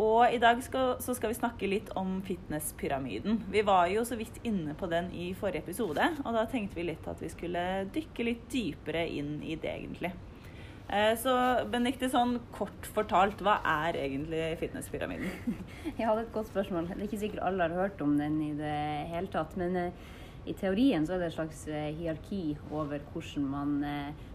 Og 0.00 0.26
i 0.34 0.40
dag 0.42 0.58
skal, 0.66 0.96
så 0.98 1.14
skal 1.14 1.30
vi 1.30 1.36
snakke 1.38 1.68
litt 1.70 1.90
om 1.94 2.16
fitnesspyramiden. 2.26 3.44
Vi 3.50 3.62
var 3.62 3.86
jo 3.92 4.02
så 4.06 4.16
vidt 4.18 4.40
inne 4.42 4.74
på 4.74 4.88
den 4.90 5.12
i 5.14 5.28
forrige 5.38 5.62
episode, 5.62 6.08
og 6.24 6.34
da 6.34 6.42
tenkte 6.50 6.80
vi 6.80 6.88
litt 6.88 7.06
at 7.06 7.20
vi 7.22 7.30
skulle 7.30 7.62
dykke 7.94 8.26
litt 8.26 8.48
dypere 8.50 9.04
inn 9.06 9.36
i 9.46 9.54
det, 9.54 9.70
egentlig. 9.70 10.10
Eh, 10.88 11.14
Så 11.16 11.34
Benedicte, 11.70 12.10
sånn 12.10 12.40
kort 12.52 12.88
fortalt, 12.96 13.38
hva 13.40 13.60
er 13.86 14.00
egentlig 14.02 14.42
fitnesspyramiden? 14.58 15.30
Jeg 15.98 16.08
er 16.08 16.24
et 16.24 16.34
godt 16.34 16.50
spørsmål. 16.50 16.90
Det 16.90 16.98
er 16.98 17.06
ikke 17.06 17.22
sikkert 17.22 17.46
alle 17.46 17.68
har 17.68 17.78
hørt 17.84 18.02
om 18.02 18.18
den 18.18 18.40
i 18.42 18.52
det 18.58 18.76
hele 19.14 19.30
tatt. 19.30 19.54
Men 19.60 19.78
eh, 19.78 20.08
i 20.44 20.56
teorien 20.58 21.06
så 21.06 21.14
er 21.14 21.22
det 21.22 21.30
et 21.30 21.38
slags 21.38 21.68
eh, 21.70 21.92
hierarki 21.94 22.56
over 22.74 22.98
hvordan 23.12 23.46
man 23.48 23.78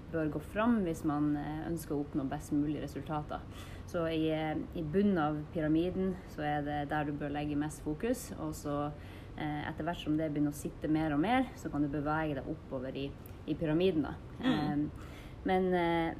bør 0.10 0.32
gå 0.34 0.40
fram 0.41 0.80
hvis 0.88 1.04
man 1.05 1.35
ønsker 1.68 1.94
å 1.94 1.99
oppnå 2.02 2.23
best 2.32 2.55
mulig 2.55 2.80
resultater. 2.82 3.44
Så 3.89 4.03
i, 4.07 4.29
eh, 4.29 4.57
i 4.77 4.84
bunnen 4.84 5.17
av 5.17 5.39
pyramiden 5.53 6.13
så 6.29 6.43
er 6.45 6.61
det 6.66 6.79
der 6.91 7.07
du 7.07 7.16
bør 7.17 7.31
legge 7.34 7.57
mest 7.57 7.82
fokus. 7.82 8.27
Og 8.37 8.54
så 8.54 8.76
eh, 8.85 9.63
etter 9.65 9.87
hvert 9.87 10.04
som 10.04 10.18
det 10.20 10.29
begynner 10.29 10.54
å 10.54 10.59
sitte 10.59 10.91
mer 10.91 11.15
og 11.15 11.23
mer, 11.23 11.48
så 11.57 11.71
kan 11.73 11.81
du 11.81 11.90
bevege 11.90 12.37
deg 12.37 12.51
oppover 12.54 12.98
i, 12.98 13.07
i 13.49 13.57
pyramiden. 13.57 14.05
da. 14.05 14.13
Mm. 14.43 14.51
Eh, 14.54 15.15
men 15.49 15.73
eh, 15.73 16.12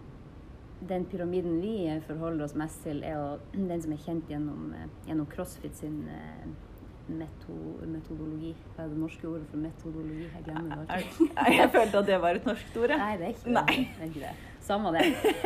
den 0.90 1.06
pyramiden 1.12 1.62
vi 1.62 2.02
forholder 2.08 2.48
oss 2.48 2.56
mest 2.58 2.82
til, 2.84 3.04
er 3.04 3.38
den 3.54 3.82
som 3.84 3.94
er 3.94 4.02
kjent 4.06 4.32
gjennom, 4.32 4.74
eh, 4.74 4.90
gjennom 5.08 5.30
CrossFit 5.30 5.78
sin 5.78 6.02
eh, 6.10 6.50
meto, 7.10 7.56
metodologi. 7.90 8.52
Hva 8.76 8.84
er 8.86 8.92
det 8.92 9.00
norske 9.02 9.28
ordet 9.30 9.48
for 9.52 9.62
metodologi? 9.64 10.28
Jeg 10.28 10.46
glemmer 10.46 10.76
det 10.84 10.96
alltid. 10.98 11.34
Jeg 11.60 11.70
følte 11.74 12.02
at 12.04 12.08
det 12.10 12.20
var 12.24 12.40
et 12.40 12.46
norsk 12.50 12.78
ord. 12.82 12.94
Nei, 13.02 13.10
det 13.20 13.28
er 13.28 13.34
ikke 13.34 13.46
det. 13.48 13.56
Nei. 13.58 13.76
det, 13.78 13.88
er 14.00 14.12
ikke 14.12 14.24
det. 14.26 14.34
Samme 14.70 14.92
det. 14.96 15.04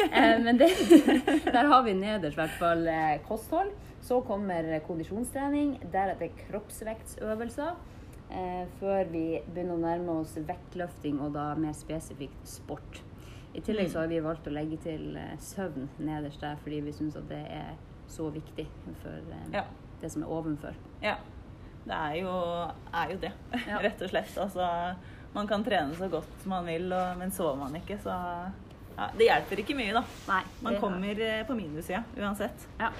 Eh, 0.09 0.35
men 0.43 0.59
det, 0.59 0.69
der 1.55 1.71
har 1.71 1.85
vi 1.87 1.95
nederst 1.97 2.37
i 2.37 2.41
hvert 2.41 2.57
fall 2.59 2.85
eh, 2.91 3.15
kosthold. 3.27 3.71
Så 4.03 4.19
kommer 4.27 4.67
kondisjonstrening, 4.87 5.77
deretter 5.93 6.33
kroppsvektsøvelser. 6.43 7.79
Eh, 8.33 8.65
før 8.79 9.07
vi 9.13 9.25
begynner 9.47 9.77
å 9.77 9.81
nærme 9.83 10.19
oss 10.23 10.35
vektløfting 10.47 11.21
og 11.23 11.33
da 11.37 11.51
mer 11.59 11.75
spesifikt 11.77 12.47
sport. 12.49 13.01
I 13.53 13.61
tillegg 13.61 13.91
så 13.93 14.01
har 14.01 14.09
vi 14.09 14.17
valgt 14.25 14.47
å 14.49 14.53
legge 14.55 14.79
til 14.81 15.11
søvn 15.37 15.85
nederst 16.01 16.41
der, 16.41 16.57
fordi 16.63 16.79
vi 16.87 16.93
syns 16.97 17.19
at 17.19 17.27
det 17.29 17.43
er 17.53 17.75
så 18.09 18.29
viktig 18.33 18.65
for 19.01 19.13
eh, 19.33 19.45
Ja. 19.53 19.63
det 20.01 20.11
som 20.11 20.23
er 20.23 20.31
ovenfor. 20.33 20.75
Ja. 21.01 21.15
Det 21.83 21.95
er 21.97 22.13
jo, 22.21 22.33
er 22.95 23.09
jo 23.11 23.17
det, 23.25 23.31
Ja. 23.71 23.79
rett 23.83 24.01
og 24.05 24.09
slett. 24.13 24.37
Altså, 24.39 24.67
man 25.33 25.47
kan 25.49 25.63
trene 25.65 25.95
så 25.97 26.07
godt 26.11 26.45
man 26.47 26.65
vil, 26.69 26.87
og, 26.95 27.17
men 27.19 27.31
sover 27.35 27.57
man 27.59 27.75
ikke, 27.79 27.97
så 28.03 28.13
ja, 28.93 29.07
Det 29.17 29.25
hjelper 29.27 29.61
ikke 29.63 29.75
mye, 29.75 29.93
da. 29.97 30.03
Nei, 30.29 30.41
Man 30.61 30.77
kommer 30.79 31.19
eh, 31.25 31.41
på 31.47 31.55
minussida 31.57 32.03
uansett. 32.21 32.67
Ja. 32.79 32.91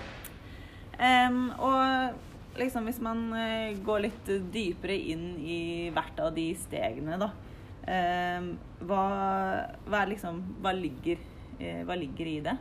Um, 0.93 1.47
og 1.57 2.57
liksom 2.59 2.85
hvis 2.89 2.99
man 3.01 3.23
eh, 3.37 3.77
går 3.85 4.03
litt 4.07 4.27
dypere 4.53 4.93
inn 5.13 5.23
i 5.41 5.59
hvert 5.93 6.19
av 6.21 6.33
de 6.35 6.47
stegene, 6.57 7.17
da. 7.21 7.29
um, 7.87 8.51
hva, 8.85 9.05
hva 9.89 10.03
liksom 10.09 10.37
Hva 10.61 10.73
ligger, 10.77 11.21
eh, 11.59 11.81
hva 11.87 11.97
ligger 11.97 12.29
i 12.29 12.37
det? 12.45 12.57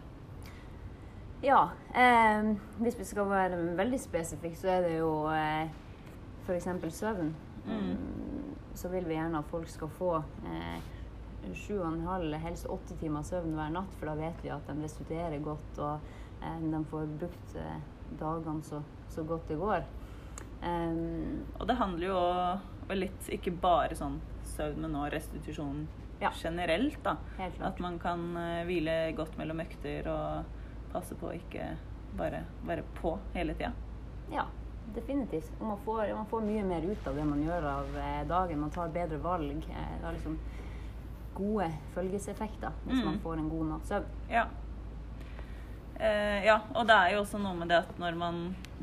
Ja. 1.43 1.63
Eh, 1.97 2.53
hvis 2.85 2.97
vi 3.01 3.05
skal 3.09 3.29
være 3.33 3.59
veldig 3.81 3.99
spesifikke, 4.01 4.57
så 4.61 4.77
er 4.77 4.85
det 4.87 4.95
jo 5.01 5.13
eh, 5.33 5.73
f.eks. 6.47 6.69
søvn. 6.99 7.35
Mm. 7.67 7.79
Mm, 7.79 8.55
Så 8.75 8.89
vil 8.89 9.05
vi 9.07 9.15
gjerne 9.15 9.39
at 9.39 9.51
folk 9.51 9.69
skal 9.69 9.89
få 9.99 10.11
eh, 10.49 10.81
sju 11.55 11.77
og 11.81 11.89
en 11.93 12.07
halv, 12.07 12.35
helst 12.41 12.67
åtte 12.71 12.97
timer 13.01 13.23
søvn 13.27 13.55
hver 13.57 13.71
natt, 13.75 13.95
for 13.99 14.07
da 14.11 14.15
vet 14.19 14.43
vi 14.45 14.51
at 14.55 14.67
de 14.71 14.77
restituerer 14.83 15.43
godt 15.45 15.79
og 15.79 16.13
eh, 16.43 16.61
de 16.63 16.81
får 16.91 17.07
brukt 17.21 17.57
eh, 17.61 17.81
dagene 18.21 18.63
så, 18.67 18.83
så 19.13 19.23
godt 19.29 19.49
det 19.49 19.59
går. 19.61 19.85
Um, 20.63 21.43
Og 21.59 21.67
det 21.67 21.75
handler 21.77 22.07
jo 22.07 22.19
og 22.83 22.93
litt 22.99 23.29
ikke 23.35 23.51
bare 23.63 23.97
sånn 23.99 24.21
søvn, 24.47 24.83
men 24.85 24.95
òg 25.01 25.09
restitusjon 25.15 25.87
Ja. 26.23 26.31
generelt, 26.39 26.99
da. 27.03 27.17
At 27.67 27.81
man 27.83 27.97
kan 27.99 28.21
uh, 28.37 28.63
hvile 28.69 29.13
godt 29.19 29.35
mellom 29.41 29.59
økter 29.65 30.07
og 30.13 30.45
passe 30.93 31.17
på 31.19 31.31
å 31.31 31.35
ikke 31.35 31.73
bare 32.19 32.45
være 32.69 32.85
på 33.01 33.17
hele 33.35 33.55
tida. 33.59 33.73
Ja, 34.31 34.45
definitivt. 34.95 35.51
Og 35.61 35.67
man 35.67 35.79
får, 35.85 36.15
man 36.15 36.27
får 36.31 36.43
mye 36.47 36.65
mer 36.65 36.83
ut 36.91 37.07
av 37.09 37.15
det 37.17 37.25
man 37.25 37.43
gjør 37.45 37.69
av 37.71 37.97
eh, 37.97 38.25
dagen. 38.29 38.61
Man 38.61 38.71
tar 38.75 38.89
bedre 38.95 39.19
valg. 39.25 39.65
Eh, 39.71 39.95
det 39.99 40.05
har 40.07 40.13
liksom 40.17 40.39
gode 41.35 41.71
følgeseffekter 41.95 42.73
hvis 42.85 42.99
Mm. 43.01 43.05
man 43.07 43.19
får 43.25 43.39
en 43.39 43.49
god 43.49 43.67
natts 43.71 43.89
søvn. 43.89 44.05
Ja. 44.31 44.47
Eh, 46.01 46.45
ja, 46.47 46.59
og 46.75 46.87
det 46.89 46.95
er 46.97 47.13
jo 47.15 47.21
også 47.23 47.39
noe 47.41 47.55
med 47.57 47.69
det 47.71 47.79
at 47.85 47.99
når 48.01 48.17
man 48.19 48.41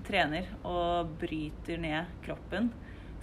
trener 0.07 0.47
og 0.65 1.09
bryter 1.19 1.77
ned 1.81 2.05
kroppen, 2.23 2.71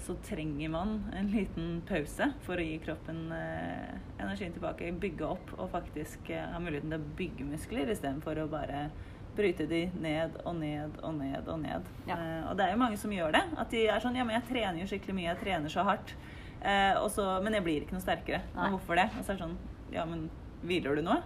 så 0.06 0.14
trenger 0.22 0.69
man 0.70 0.91
en 1.16 1.31
liten 1.32 1.78
pause 1.88 2.28
for 2.44 2.60
å 2.60 2.66
gi 2.66 2.76
kroppen 2.84 3.32
eh, 3.32 3.94
energien 4.20 4.53
tilbake, 4.53 4.91
bygge 5.00 5.25
opp 5.26 5.54
og 5.56 5.70
faktisk 5.72 6.28
eh, 6.31 6.44
ha 6.53 6.60
muligheten 6.60 6.93
til 6.93 7.00
å 7.00 7.16
bygge 7.16 7.47
muskler 7.48 7.91
istedenfor 7.94 8.43
å 8.44 8.48
bare 8.53 8.91
bryte 9.36 9.66
de 9.70 9.84
ned 10.02 10.38
og 10.44 10.56
ned 10.58 10.98
og 11.02 11.14
ned 11.19 11.48
og 11.52 11.60
ned. 11.62 11.92
Ja. 12.08 12.16
Eh, 12.16 12.42
og 12.50 12.56
det 12.58 12.66
er 12.66 12.74
jo 12.74 12.82
mange 12.82 12.98
som 13.00 13.14
gjør 13.14 13.36
det. 13.36 13.44
At 13.56 13.70
de 13.74 13.84
er 13.86 14.02
sånn 14.02 14.19
Ja, 14.19 14.26
men 14.26 14.38
jeg 14.38 14.48
trener 14.50 14.82
jo 14.82 14.91
skikkelig 14.91 15.19
mye, 15.19 15.30
jeg 15.30 15.42
trener 15.44 15.72
så 15.72 15.86
hardt. 15.86 16.14
Eh, 16.60 16.94
og 16.98 17.10
så, 17.14 17.28
men 17.44 17.58
jeg 17.58 17.66
blir 17.66 17.86
ikke 17.86 17.96
noe 17.96 18.04
sterkere. 18.04 18.42
Nei. 18.56 18.69
Og 18.69 18.78
hvorfor 18.78 19.00
det? 19.00 19.08
Og 19.14 19.22
så 19.22 19.34
er 19.34 19.41
det 19.41 19.46
sånn 19.46 19.58
Ja, 19.94 20.06
men 20.08 20.28
hviler 20.66 20.98
du 20.98 21.04
nå? 21.06 21.20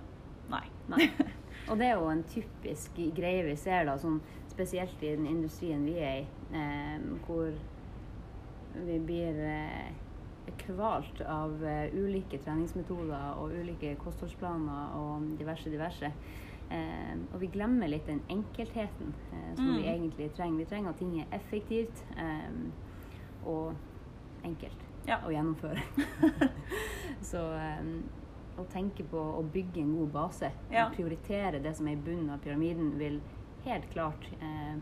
Nei. 0.50 0.66
Nei. 0.90 1.10
Og 1.70 1.78
det 1.78 1.86
er 1.86 1.98
jo 2.00 2.08
en 2.10 2.24
typisk 2.26 2.96
greie 3.14 3.44
vi 3.46 3.54
ser, 3.58 3.84
da, 3.86 3.94
sånn, 4.00 4.18
spesielt 4.50 5.02
i 5.04 5.12
den 5.14 5.28
industrien 5.30 5.84
vi 5.86 5.98
er 6.02 6.22
i, 6.22 6.24
eh, 6.56 7.04
hvor 7.26 7.52
vi 8.74 8.96
blir 9.06 9.38
eh, 9.44 9.92
kvalt 10.64 11.20
av 11.26 11.62
eh, 11.66 11.94
ulike 11.94 12.40
treningsmetoder 12.42 13.38
og 13.38 13.54
ulike 13.54 13.94
kostholdsplaner 14.02 14.96
og 14.98 15.30
diverse, 15.38 15.70
diverse. 15.70 16.10
Eh, 16.70 17.14
og 17.34 17.40
vi 17.42 17.46
glemmer 17.50 17.88
litt 17.90 18.06
den 18.06 18.20
enkeltheten 18.30 19.14
eh, 19.32 19.54
som 19.56 19.72
vi 19.76 19.82
Mm. 19.82 19.88
egentlig 19.94 20.28
trenger. 20.36 20.58
Vi 20.58 20.64
trenger 20.70 20.90
at 20.90 20.98
ting 20.98 21.16
er 21.20 21.26
effektivt 21.34 22.04
eh, 22.16 22.50
og 23.44 23.74
enkelt 24.44 24.86
Ja. 25.06 25.18
å 25.26 25.30
gjennomføre. 25.32 25.82
Så 27.30 27.42
eh, 27.54 27.82
å 28.60 28.64
tenke 28.72 29.04
på 29.10 29.18
å 29.18 29.42
bygge 29.52 29.80
en 29.82 29.96
god 29.98 30.12
base, 30.12 30.50
Ja. 30.70 30.88
prioritere 30.94 31.58
det 31.62 31.74
som 31.76 31.88
er 31.88 31.92
i 31.92 31.96
bunnen 31.96 32.30
av 32.30 32.38
pyramiden, 32.44 32.96
vil 32.98 33.20
helt 33.64 33.90
klart 33.90 34.24
eh, 34.40 34.76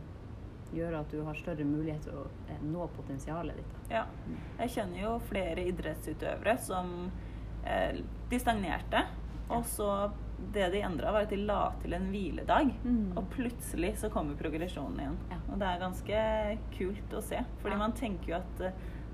gjøre 0.75 1.01
at 1.01 1.11
du 1.11 1.23
har 1.25 1.35
større 1.35 1.65
mulighet 1.65 2.03
til 2.05 2.13
å 2.13 2.27
eh, 2.51 2.61
nå 2.63 2.87
potensialet 2.97 3.57
ditt. 3.57 3.79
Ja. 3.91 4.05
Jeg 4.59 4.69
kjenner 4.77 5.01
jo 5.03 5.19
flere 5.31 5.65
idrettsutøvere 5.71 6.59
som 6.61 7.11
eh, 7.65 8.03
de 8.31 8.39
stagnerte. 8.39 9.07
Og 9.51 9.65
så 9.65 10.11
det 10.53 10.69
de 10.73 10.81
endra, 10.87 11.13
var 11.13 11.27
at 11.27 11.33
de 11.35 11.37
la 11.43 11.73
til 11.83 11.95
en 11.97 12.07
hviledag. 12.13 12.71
Mm. 12.85 13.17
Og 13.19 13.27
plutselig 13.33 13.95
så 14.01 14.11
kommer 14.13 14.39
progresjonen 14.39 15.01
igjen. 15.03 15.17
Ja. 15.33 15.39
Og 15.49 15.59
det 15.61 15.71
er 15.71 15.83
ganske 15.83 16.21
kult 16.77 17.17
å 17.19 17.23
se. 17.25 17.43
Fordi 17.63 17.75
Ja. 17.75 17.79
man 17.79 17.93
tenker 17.99 18.33
jo 18.33 18.37
at 18.39 18.63
uh, 18.63 18.71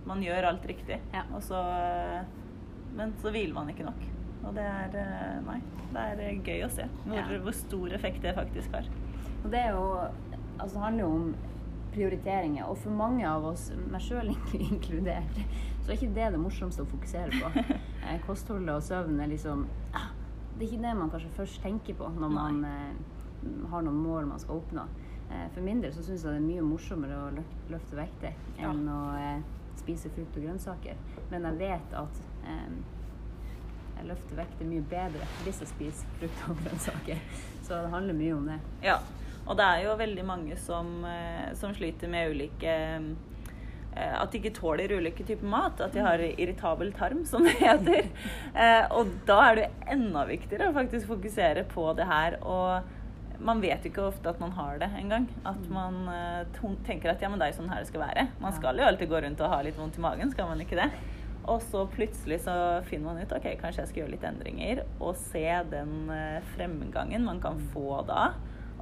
man 0.06 0.22
gjør 0.22 0.50
alt 0.50 0.66
riktig. 0.68 1.00
Ja. 1.14 1.24
Og 1.32 1.42
så, 1.42 1.60
uh, 1.60 2.24
men 2.94 3.14
så 3.22 3.32
hviler 3.32 3.54
man 3.56 3.72
ikke 3.72 3.88
nok. 3.88 4.04
Og 4.44 4.54
det 4.54 4.66
er 4.68 4.98
uh, 5.00 5.40
Nei. 5.48 5.60
Det 5.94 6.04
er 6.26 6.38
gøy 6.42 6.64
å 6.66 6.70
se 6.74 6.84
hvor, 7.06 7.28
hvor 7.44 7.54
stor 7.54 7.92
effekt 7.94 8.22
det 8.24 8.32
faktisk 8.34 8.72
har. 8.74 8.88
Og 9.44 9.50
det 9.52 9.60
er 9.64 9.76
jo 9.76 9.84
Altså, 10.54 10.76
det 10.76 10.82
handler 10.84 11.02
jo 11.02 11.14
om 11.16 11.30
prioriteringer. 11.94 12.64
Og 12.70 12.78
for 12.78 12.94
mange 12.94 13.26
av 13.26 13.44
oss, 13.48 13.72
meg 13.90 14.02
sjøl 14.02 14.30
inkludert, 14.70 15.40
så 15.82 15.90
er 15.90 15.96
ikke 15.98 16.14
det 16.14 16.28
det 16.36 16.40
morsomste 16.42 16.84
å 16.84 16.90
fokusere 16.90 17.40
på. 17.42 17.64
Kostholdet 18.28 18.76
og 18.76 18.84
søvn 18.86 19.18
er 19.18 19.32
liksom 19.32 19.64
ah, 19.98 20.12
Det 20.58 20.62
er 20.68 20.72
ikke 20.72 20.82
det 20.86 20.94
man 20.96 21.10
kanskje 21.10 21.30
først 21.34 21.62
tenker 21.62 21.94
på 21.98 22.08
når 22.14 22.30
man 22.30 22.60
eh, 22.64 22.94
har 23.72 23.82
noen 23.82 23.96
mål 24.04 24.28
man 24.30 24.38
skal 24.42 24.60
oppnå. 24.60 24.84
Eh, 25.30 25.46
for 25.54 25.60
min 25.66 25.80
del 25.82 25.92
så 25.92 26.02
syns 26.06 26.22
jeg 26.24 26.32
det 26.36 26.40
er 26.42 26.46
mye 26.46 26.62
morsommere 26.68 27.16
å 27.26 27.30
lø- 27.34 27.46
løfte 27.74 27.96
vekter 27.98 28.36
Ja. 28.60 28.70
enn 28.70 28.84
å 28.88 29.00
eh, 29.18 29.42
spise 29.80 30.10
frukt 30.14 30.36
og 30.38 30.44
grønnsaker. 30.46 30.96
Men 31.32 31.48
jeg 31.48 31.58
vet 31.64 31.96
at 31.98 32.20
eh, 32.46 32.76
jeg 33.98 34.06
løfter 34.10 34.38
vekter 34.38 34.66
mye 34.70 34.84
bedre 34.90 35.26
hvis 35.44 35.60
jeg 35.64 35.68
spiser 35.72 36.14
frukt 36.20 36.46
og 36.50 36.62
grønnsaker. 36.62 37.20
Så 37.64 37.82
det 37.82 37.90
handler 37.94 38.14
mye 38.18 38.34
om 38.38 38.46
det. 38.52 38.60
Ja. 38.86 38.98
Og 39.46 39.58
det 39.58 39.64
er 39.66 39.82
jo 39.84 39.96
veldig 40.00 40.24
mange 40.24 40.56
som, 40.56 40.94
eh, 41.04 41.50
som 41.58 41.74
sliter 41.76 42.08
med 42.08 42.30
ulike 42.32 42.76
At 43.94 44.32
de 44.32 44.40
ikke 44.40 44.54
tåler 44.56 44.92
ulike 44.96 45.26
typer 45.26 45.46
mat. 45.46 45.80
At 45.84 45.94
de 45.94 46.02
har 46.04 46.22
irritabel 46.24 46.92
tarm, 46.96 47.24
som 47.28 47.46
det 47.46 47.56
heter. 47.60 48.10
Eh, 48.54 48.84
og 48.94 49.14
da 49.28 49.38
er 49.50 49.60
det 49.60 49.70
enda 49.94 50.26
viktigere 50.28 50.70
å 50.70 50.76
faktisk 50.76 51.10
fokusere 51.10 51.66
på 51.70 51.88
det 51.98 52.06
her. 52.10 52.38
Og 52.42 53.42
man 53.44 53.60
vet 53.62 53.84
jo 53.84 53.90
ikke 53.90 54.06
ofte 54.08 54.30
at 54.30 54.40
man 54.42 54.54
har 54.56 54.78
det 54.82 54.90
engang. 54.98 55.26
At 55.46 55.66
man 55.72 56.04
eh, 56.10 56.62
tenker 56.86 57.12
at 57.12 57.22
ja, 57.22 57.30
men 57.30 57.40
det 57.40 57.48
er 57.48 57.54
jo 57.54 57.60
sånn 57.62 57.72
her 57.72 57.82
det 57.82 57.90
skal 57.90 58.06
være. 58.06 58.28
Man 58.42 58.56
skal 58.56 58.80
jo 58.80 58.86
alltid 58.88 59.10
gå 59.10 59.20
rundt 59.26 59.44
og 59.44 59.52
ha 59.52 59.60
litt 59.64 59.78
vondt 59.78 59.98
i 60.00 60.04
magen, 60.04 60.32
skal 60.34 60.50
man 60.50 60.62
ikke 60.64 60.78
det? 60.80 60.90
Og 61.50 61.60
så 61.66 61.82
plutselig 61.92 62.40
så 62.46 62.54
finner 62.88 63.10
man 63.10 63.20
ut 63.20 63.32
ok, 63.36 63.50
kanskje 63.60 63.82
jeg 63.82 63.90
skal 63.90 64.02
gjøre 64.02 64.14
litt 64.14 64.26
endringer. 64.28 64.82
Og 65.00 65.18
se 65.20 65.44
den 65.72 66.10
eh, 66.12 66.40
fremgangen 66.54 67.26
man 67.26 67.42
kan 67.44 67.60
få 67.74 68.00
da. 68.08 68.32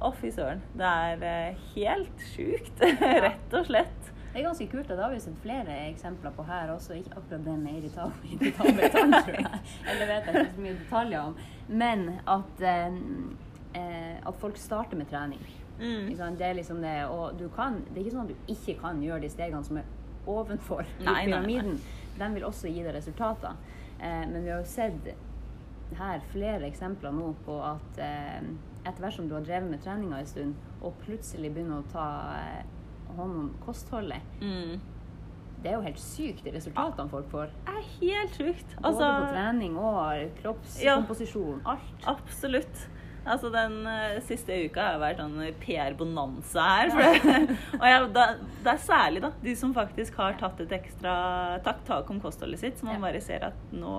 Å, 0.03 0.09
fy 0.19 0.31
søren. 0.35 0.63
Det 0.77 0.87
er 0.87 1.27
eh, 1.27 1.65
helt 1.75 2.27
sjukt, 2.33 2.83
rett 3.27 3.57
og 3.59 3.67
slett. 3.67 4.12
Det 4.33 4.41
er 4.41 4.47
ganske 4.47 4.65
kult, 4.71 4.89
og 4.89 4.97
det 4.97 5.03
har 5.03 5.11
vi 5.13 5.19
sett 5.21 5.41
flere 5.43 5.73
eksempler 5.91 6.31
på 6.33 6.43
her 6.47 6.71
også. 6.73 6.95
Ikke 6.97 7.17
akkurat 7.19 7.43
det 7.45 7.57
med 7.61 7.75
irritabel 7.77 8.31
irritabel 8.33 8.87
tann, 8.95 9.13
tror 9.13 9.35
jeg. 9.37 9.59
Eller 9.91 10.09
vet 10.09 10.29
jeg 10.29 10.39
ikke 10.39 10.55
så 10.55 10.63
mye 10.65 10.77
detaljer 10.79 11.19
om. 11.19 11.35
Men 11.83 12.07
at, 12.33 12.63
eh, 12.65 12.95
eh, 13.77 14.15
at 14.25 14.39
folk 14.41 14.57
starter 14.57 14.97
med 14.97 15.11
trening. 15.11 15.43
Mm. 15.77 16.37
Det 16.37 16.47
er 16.47 16.57
liksom 16.57 16.81
det, 16.81 16.95
og 17.05 17.37
du 17.39 17.45
kan, 17.53 17.81
det 17.89 17.99
er 17.99 18.05
ikke 18.07 18.15
sånn 18.15 18.25
at 18.25 18.33
du 18.33 18.53
ikke 18.55 18.79
kan 18.81 19.01
gjøre 19.05 19.21
de 19.21 19.29
stegene 19.29 19.69
som 19.69 19.77
er 19.81 19.93
ovenfor 20.25 20.81
i 20.81 21.05
pyramiden. 21.05 21.77
nei, 21.77 21.77
nei. 21.77 22.01
De 22.17 22.33
vil 22.33 22.45
også 22.49 22.73
gi 22.73 22.81
deg 22.81 22.93
resultater. 22.95 23.55
Eh, 23.99 24.25
men 24.29 24.43
vi 24.43 24.49
har 24.49 24.61
jo 24.61 24.69
sett 24.69 25.13
her 25.97 26.21
flere 26.31 26.65
eksempler 26.67 27.13
nå 27.13 27.33
på 27.45 27.57
at 27.61 27.99
eh, 28.01 28.45
etter 28.83 29.03
hvert 29.03 29.15
som 29.15 29.27
du 29.29 29.35
har 29.37 29.45
drevet 29.45 29.69
med 29.69 29.83
treninga 29.83 30.19
en 30.19 30.29
stund, 30.29 30.69
og 30.81 30.97
plutselig 31.03 31.53
begynner 31.53 31.83
å 31.83 31.91
ta 31.93 32.07
eh, 32.39 32.63
om 33.19 33.53
kostholdet, 33.65 34.21
Mm. 34.41 34.79
det 35.63 35.71
er 35.71 35.75
jo 35.77 35.81
helt 35.85 35.99
sykt 35.99 36.43
de 36.43 36.51
resultatene 36.51 37.09
folk 37.09 37.29
får. 37.31 37.51
Det 37.65 37.75
er 37.77 37.85
helt 38.01 38.31
sjukt. 38.39 38.75
Både 38.75 38.87
Altså, 38.89 39.11
på 39.19 39.29
trening 39.33 39.77
og 39.77 40.31
kroppskomposisjon. 40.41 41.61
Alt. 41.65 42.03
absolutt. 42.07 42.87
Altså, 43.25 43.47
den 43.53 43.85
uh, 43.87 44.19
siste 44.27 44.51
uka 44.65 44.81
har 44.81 44.97
vært 44.99 45.21
sånn 45.21 45.37
PR-bonanza 45.61 46.63
her. 46.67 46.89
Det, 46.91 47.57
og 47.79 47.85
jeg, 47.87 48.09
da, 48.17 48.25
det 48.65 48.73
er 48.73 48.81
særlig 48.83 49.21
da, 49.23 49.29
de 49.45 49.53
som 49.55 49.71
faktisk 49.73 50.17
har 50.19 50.33
tatt 50.41 50.59
et 50.59 50.73
ekstra 50.75 51.13
tak, 51.63 51.85
tak 51.87 52.09
om 52.11 52.19
kostholdet 52.19 52.59
sitt, 52.59 52.77
som 52.81 52.89
man 52.89 52.97
Ja. 52.99 53.05
bare 53.05 53.21
ser 53.23 53.45
at 53.47 53.71
nå 53.71 53.93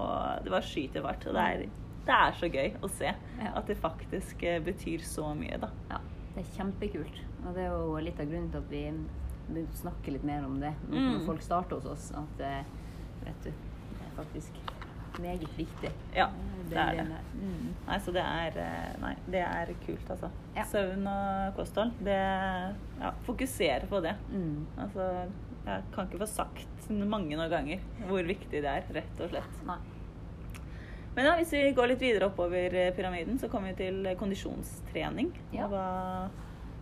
Det 0.45 0.53
var 0.53 0.61
skyter 0.61 1.01
fart. 1.07 1.25
Og 1.27 1.33
det 1.39 1.41
er, 1.41 1.65
det 2.05 2.19
er 2.19 2.33
så 2.37 2.51
gøy 2.53 2.77
å 2.85 2.91
se 2.91 3.07
Ja. 3.15 3.55
at 3.57 3.67
det 3.67 3.79
faktisk 3.81 4.43
eh, 4.45 4.61
betyr 4.61 5.01
så 5.01 5.33
mye, 5.35 5.57
da. 5.59 5.71
Ja, 5.91 5.99
det 6.35 6.45
er 6.45 6.53
kjempekult. 6.57 7.21
Og 7.47 7.55
det 7.55 7.63
er 7.65 7.71
jo 7.75 7.99
litt 8.03 8.21
av 8.21 8.27
grunnen 8.31 8.51
til 8.51 8.59
at 8.59 8.71
vi 8.71 8.85
begynte 9.49 9.75
å 9.77 9.83
snakke 9.83 10.13
litt 10.15 10.25
mer 10.25 10.45
om 10.47 10.59
det 10.61 10.73
når 10.89 11.19
Mm. 11.21 11.27
folk 11.27 11.43
starter 11.43 11.77
hos 11.77 11.87
oss. 11.87 12.13
At 12.17 12.41
eh, 12.41 12.65
vet 13.25 13.43
du, 13.45 13.51
det 13.51 14.07
er 14.07 14.17
faktisk 14.17 14.53
meget 15.21 15.45
viktig. 15.59 15.91
Ja, 16.17 16.27
Eh, 16.65 16.71
det 16.71 16.79
er 16.79 16.95
det. 16.97 17.19
Mm. 17.39 17.75
Nei, 17.87 17.99
så 18.01 18.13
det 18.13 18.23
er, 18.25 18.57
eh, 18.59 19.01
nei, 19.01 19.15
det 19.31 19.43
er 19.45 19.67
kult, 19.87 20.11
altså. 20.11 20.31
Ja. 20.57 20.65
Søvn 20.65 21.07
og 21.07 21.55
kosthold. 21.57 21.93
Det 22.03 22.17
Ja, 23.01 23.11
fokusere 23.27 23.87
på 23.87 24.01
det. 24.03 24.15
Mm. 24.33 24.67
Altså, 24.79 25.29
jeg 25.67 25.83
kan 25.93 26.07
ikke 26.09 26.19
få 26.19 26.27
sagt 26.27 26.91
mange 26.91 27.37
noen 27.37 27.51
ganger 27.51 27.81
hvor 28.09 28.23
viktig 28.25 28.51
det 28.63 28.65
er, 28.65 28.83
rett 28.95 29.21
og 29.21 29.31
slett. 29.31 29.67
Nei. 29.67 29.77
Men 31.15 31.29
ja, 31.29 31.35
hvis 31.39 31.53
vi 31.55 31.61
går 31.77 31.93
litt 31.93 32.01
videre 32.03 32.27
oppover 32.31 32.75
eh, 32.75 32.89
pyramiden, 32.97 33.37
så 33.39 33.47
kommer 33.49 33.71
vi 33.73 33.85
til 33.85 34.09
kondisjonstrening. 34.19 35.29
Ja. 35.55 35.69
Hva, 35.71 35.85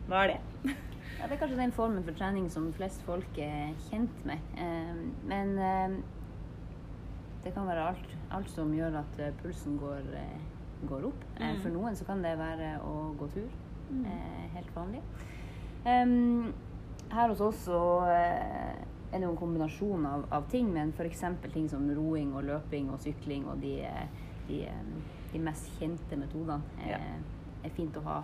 hva 0.08 0.22
er 0.24 0.34
det? 0.36 0.40
Ja, 1.22 1.26
det 1.28 1.36
er 1.36 1.40
kanskje 1.44 1.58
den 1.60 1.70
formen 1.76 2.02
for 2.02 2.16
trening 2.18 2.48
som 2.50 2.64
flest 2.74 3.02
folk 3.06 3.36
er 3.38 3.68
kjent 3.90 4.24
med. 4.26 4.40
Eh, 4.58 5.02
men 5.30 5.52
eh, 5.62 5.92
det 7.44 7.52
kan 7.54 7.68
være 7.68 7.84
alt, 7.92 8.08
alt 8.34 8.50
som 8.50 8.72
gjør 8.74 8.96
at 9.04 9.20
eh, 9.22 9.30
pulsen 9.42 9.76
går, 9.78 10.00
eh, 10.18 10.40
går 10.90 11.06
opp. 11.12 11.22
Eh, 11.36 11.52
Mm. 11.52 11.60
For 11.62 11.76
noen 11.76 11.94
så 12.00 12.08
kan 12.08 12.24
det 12.24 12.32
være 12.40 12.72
å 12.88 13.12
gå 13.20 13.28
tur. 13.36 13.54
Mm. 13.92 14.02
Eh, 14.08 14.42
helt 14.56 14.74
vanlig. 14.74 15.02
Her 17.12 17.28
hos 17.28 17.40
oss 17.44 17.62
så 17.68 17.78
eh, 18.08 18.82
er 19.12 19.18
det 19.18 19.26
jo 19.26 19.30
en 19.30 19.36
kombinasjon 19.36 20.06
av, 20.06 20.24
av 20.32 20.46
ting, 20.50 20.72
men 20.72 20.92
f.eks. 20.96 21.22
ting 21.52 21.68
som 21.68 21.88
roing 21.94 22.32
og 22.34 22.44
løping 22.48 22.90
og 22.90 23.00
sykling 23.00 23.44
og 23.46 23.60
de, 23.60 23.74
de, 24.48 24.62
de 25.32 25.38
mest 25.38 25.68
kjente 25.78 26.16
metodene 26.16 26.62
Ja. 26.88 26.96
eh, 26.98 27.66
er 27.66 27.70
fint 27.76 27.94
å 27.96 28.02
ha, 28.02 28.22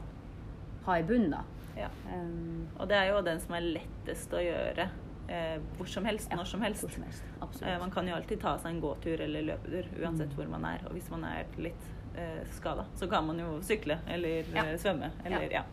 ha 0.87 0.97
i 0.99 1.03
bunnen, 1.07 1.31
da. 1.31 1.43
Ja. 1.77 1.89
Um, 2.11 2.67
Og 2.81 2.89
det 2.89 2.97
er 2.97 3.13
jo 3.13 3.21
den 3.23 3.39
som 3.41 3.55
er 3.55 3.61
lettest 3.61 4.33
å 4.35 4.41
gjøre 4.43 4.89
eh, 5.29 5.61
hvor 5.77 5.87
som 5.87 6.05
helst, 6.09 6.31
Ja, 6.33 6.37
når 6.41 6.49
som 6.51 6.63
helst. 6.65 6.89
Som 6.91 7.05
helst. 7.05 7.23
Eh, 7.63 7.79
man 7.79 7.91
kan 7.95 8.09
jo 8.09 8.17
alltid 8.17 8.41
ta 8.41 8.57
seg 8.59 8.73
en 8.75 8.81
gåtur 8.83 9.21
eller 9.21 9.43
løpetur 9.53 9.87
uansett 10.03 10.33
Mm. 10.33 10.37
hvor 10.41 10.49
man 10.57 10.65
er. 10.65 10.83
Og 10.89 10.93
hvis 10.97 11.11
man 11.13 11.25
er 11.25 11.45
litt 11.59 11.85
eh, 12.17 12.41
skada, 12.51 12.87
så 12.97 13.07
kan 13.09 13.27
man 13.29 13.39
jo 13.39 13.61
sykle 13.63 13.99
eller 14.09 14.43
Ja. 14.55 14.65
eh, 14.65 14.77
svømme 14.79 15.13
eller 15.25 15.43
Ja. 15.53 15.61
ja. 15.61 15.65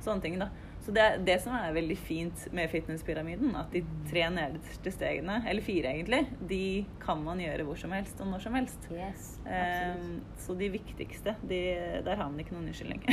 sånne 0.00 0.20
ting, 0.22 0.38
da. 0.40 0.48
Så 0.82 0.90
det 0.90 1.02
er 1.02 1.20
det 1.22 1.36
som 1.44 1.54
er 1.54 1.74
veldig 1.76 1.96
fint 2.02 2.46
med 2.54 2.70
fitnesspyramiden, 2.72 3.52
at 3.54 3.70
de 3.70 3.84
tre 4.10 4.24
nederste 4.34 4.90
stegene, 4.90 5.36
eller 5.46 5.62
fire 5.62 5.92
egentlig, 5.92 6.24
de 6.50 6.82
kan 7.04 7.22
man 7.22 7.38
gjøre 7.42 7.66
hvor 7.68 7.78
som 7.78 7.94
helst 7.94 8.18
og 8.24 8.32
når 8.32 8.42
som 8.42 8.58
helst. 8.58 8.88
Yes, 8.90 9.28
um, 9.46 10.16
så 10.42 10.56
de 10.58 10.72
viktigste, 10.74 11.36
de, 11.46 11.60
der 12.02 12.18
har 12.18 12.26
man 12.26 12.42
ikke 12.42 12.56
noen 12.56 12.72
unnskyldning. 12.72 13.04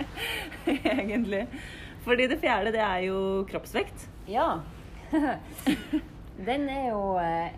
Egentlig. 0.98 1.46
Fordi 2.04 2.28
det 2.28 2.40
fjerde, 2.42 2.74
det 2.76 2.84
er 2.84 3.06
jo 3.06 3.18
kroppsvekt. 3.48 4.08
Ja. 4.28 4.60
Den 6.48 6.68
er 6.72 6.86
jo 6.90 7.02
eh, 7.20 7.52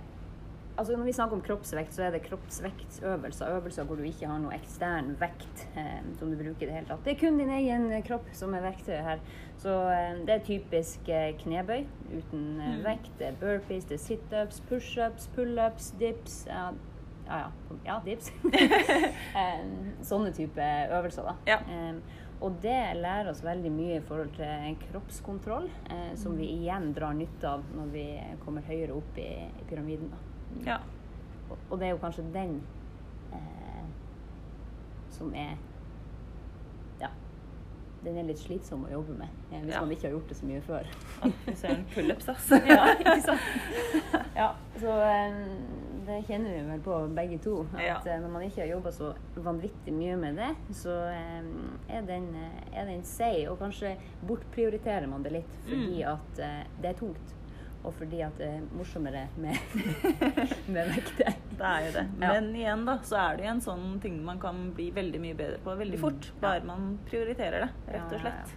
Altså 0.77 0.97
Når 0.97 1.05
vi 1.07 1.13
snakker 1.15 1.37
om 1.37 1.43
kroppsvekt, 1.47 1.93
så 1.95 2.03
er 2.03 2.11
det 2.17 2.23
kroppsvektøvelser. 2.27 3.53
Øvelser 3.57 3.85
hvor 3.87 3.97
du 4.01 4.03
ikke 4.09 4.27
har 4.27 4.41
noe 4.43 4.55
ekstern 4.57 5.13
vekt 5.21 5.67
eh, 5.79 6.01
som 6.19 6.31
du 6.33 6.37
bruker 6.41 6.67
i 6.67 6.71
det 6.71 6.75
hele 6.75 6.89
tatt. 6.89 7.05
Det 7.07 7.13
er 7.15 7.21
kun 7.21 7.39
din 7.39 7.53
egen 7.55 7.85
eh, 7.95 8.03
kropp 8.07 8.27
som 8.35 8.55
er 8.59 8.65
verktøyet 8.65 9.05
her. 9.07 9.23
Så 9.63 9.75
eh, 9.93 10.17
det 10.27 10.35
er 10.35 10.43
typisk 10.49 11.09
eh, 11.15 11.29
knebøy 11.45 11.85
uten 12.17 12.43
eh, 12.61 12.73
Mm. 12.75 12.83
vekt. 12.89 13.13
Det 13.21 13.29
er 13.29 13.39
burpees, 13.39 13.85
det 13.87 14.01
er 14.01 14.03
situps, 14.03 14.59
pushups, 14.69 15.29
pullups, 15.37 15.93
dips. 16.01 16.41
Ja, 16.51 16.67
ja, 17.29 17.39
ja, 17.45 17.79
ja 17.87 18.01
dips. 18.05 18.33
Eh, 19.39 19.63
Sånne 20.05 20.31
type 20.37 20.67
øvelser, 20.99 21.23
da. 21.31 21.37
Ja. 21.49 21.61
Og 22.45 22.59
det 22.63 22.77
lærer 22.99 23.31
oss 23.31 23.41
veldig 23.47 23.71
mye 23.73 23.97
i 24.01 24.05
forhold 24.05 24.35
til 24.37 24.75
kroppskontroll, 24.89 25.71
eh, 25.91 26.11
som 26.19 26.35
vi 26.37 26.51
igjen 26.59 26.91
drar 26.97 27.15
nytte 27.17 27.47
av 27.49 27.63
når 27.79 27.93
vi 27.95 28.05
kommer 28.45 28.67
høyere 28.67 28.99
opp 28.99 29.19
i, 29.23 29.31
i 29.49 29.67
pyramiden. 29.71 30.11
Da. 30.13 30.19
Ja. 30.67 30.79
Og, 31.51 31.59
og 31.71 31.79
det 31.81 31.87
er 31.87 31.91
jo 31.91 31.99
kanskje 32.03 32.25
den 32.35 32.63
eh, 33.33 33.85
som 35.11 35.35
er 35.35 35.57
Ja. 37.01 37.09
Den 38.05 38.17
er 38.21 38.27
litt 38.29 38.39
slitsom 38.39 38.85
å 38.85 38.91
jobbe 38.93 39.15
med 39.19 39.29
eh, 39.53 39.61
hvis 39.63 39.75
Ja. 39.75 39.81
man 39.81 39.91
ikke 39.95 40.09
har 40.09 40.15
gjort 40.19 40.29
det 40.29 40.37
så 40.37 40.47
mye 40.47 40.61
før. 40.67 40.91
Søren, 41.55 41.85
pullups, 41.95 42.29
altså. 42.29 42.59
ja, 42.69 42.95
ikke 42.99 43.21
sant? 43.23 43.41
Ja, 44.37 44.49
så 44.81 44.91
eh, 45.07 45.37
det 46.05 46.17
kjenner 46.27 46.51
vi 46.53 46.63
vel 46.69 46.81
på 46.85 46.97
begge 47.17 47.39
to. 47.45 47.67
At 47.77 47.85
Ja. 47.85 47.99
eh, 48.15 48.19
når 48.21 48.29
man 48.35 48.43
ikke 48.43 48.61
har 48.65 48.73
jobba 48.75 48.91
så 48.93 49.13
vanvittig 49.37 49.93
mye 49.95 50.17
med 50.21 50.37
det, 50.37 50.51
så 50.75 50.97
eh, 51.13 51.47
er 51.97 52.03
den, 52.09 52.27
eh, 52.35 52.81
er 52.81 52.85
den 52.91 53.05
seig. 53.09 53.47
Og 53.53 53.59
kanskje 53.63 53.95
bortprioriterer 54.27 55.07
man 55.09 55.23
det 55.23 55.33
litt 55.39 55.55
fordi 55.69 56.03
Mm. 56.03 56.13
at 56.13 56.43
det 56.83 56.91
er 56.91 56.99
tungt. 56.99 57.35
Og 57.85 57.93
fordi 57.99 58.23
at 58.25 58.39
det 58.41 58.47
er 58.49 58.61
morsommere 58.73 59.27
med, 59.37 59.57
med 60.75 60.89
vekter. 60.95 61.35
Det 61.55 61.67
er 61.69 61.87
jo 61.87 61.91
det. 61.99 62.05
Ja. 62.23 62.31
Men 62.33 62.47
igjen, 62.57 62.85
da, 62.89 62.95
så 63.05 63.19
er 63.21 63.37
det 63.37 63.45
jo 63.45 63.51
en 63.53 63.61
sånn 63.65 63.87
ting 64.03 64.17
man 64.25 64.41
kan 64.43 64.71
bli 64.77 64.87
veldig 64.97 65.21
mye 65.21 65.37
bedre 65.39 65.59
på 65.65 65.75
veldig 65.79 65.99
Mm, 65.99 66.05
fort. 66.07 66.31
ja. 66.33 66.41
Bare 66.47 66.65
man 66.65 66.87
prioriterer 67.11 67.67
det, 67.67 67.69
rett 67.87 67.99
Ja, 68.01 68.07
og 68.07 68.13
ja, 68.17 68.21
slett. 68.25 68.55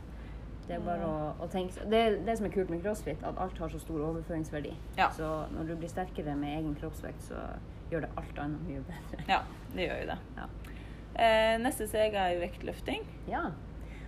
Det 0.67 0.75
er 0.75 0.81
bare 0.83 1.05
å, 1.07 1.19
å 1.39 1.47
tenke 1.47 1.85
Det 1.87 2.01
det 2.27 2.33
som 2.37 2.45
er 2.47 2.51
kult 2.51 2.69
med 2.71 2.81
crossfit, 2.83 3.21
at 3.23 3.37
alt 3.39 3.59
har 3.63 3.69
så 3.71 3.79
stor 3.79 4.01
overføringsverdi. 4.09 4.73
Ja. 4.97 5.09
Så 5.15 5.27
når 5.53 5.69
du 5.69 5.75
blir 5.79 5.91
sterkere 5.91 6.33
med 6.35 6.57
egen 6.57 6.73
kroppsvekt, 6.79 7.21
så 7.29 7.43
gjør 7.91 8.03
det 8.07 8.09
alt 8.19 8.39
annet 8.43 8.63
mye 8.67 8.81
bedre. 8.87 9.23
Ja, 9.31 9.41
det 9.75 9.85
gjør 9.87 10.01
jo 10.01 10.09
det. 10.09 10.17
Ja. 10.39 10.47
Eh, 11.17 11.53
neste 11.63 11.87
steg 11.87 12.13
er 12.19 12.33
jo 12.35 12.41
vektløfting. 12.43 13.05
Ja. 13.31 13.45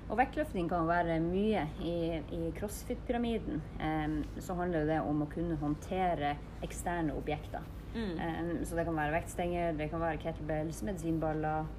Og 0.10 0.18
vektløfting 0.18 0.70
kan 0.70 0.88
være 0.90 1.20
mye. 1.22 1.66
I, 1.86 1.96
i 2.34 2.52
crossfit-pyramiden 2.58 3.62
em, 3.86 4.16
så 4.42 4.56
handler 4.58 4.88
det 4.90 5.02
om 5.06 5.22
å 5.22 5.30
kunne 5.30 5.58
håndtere 5.62 6.34
eksterne 6.66 7.14
objekter. 7.18 7.66
Mm. 7.94 8.16
Em, 8.18 8.50
så 8.66 8.78
det 8.78 8.88
kan 8.88 8.98
være 8.98 9.14
vektstenger, 9.20 9.78
det 9.78 9.90
kan 9.92 10.02
være 10.02 10.22
kettlebells, 10.24 10.82
medisinballer. 10.88 11.70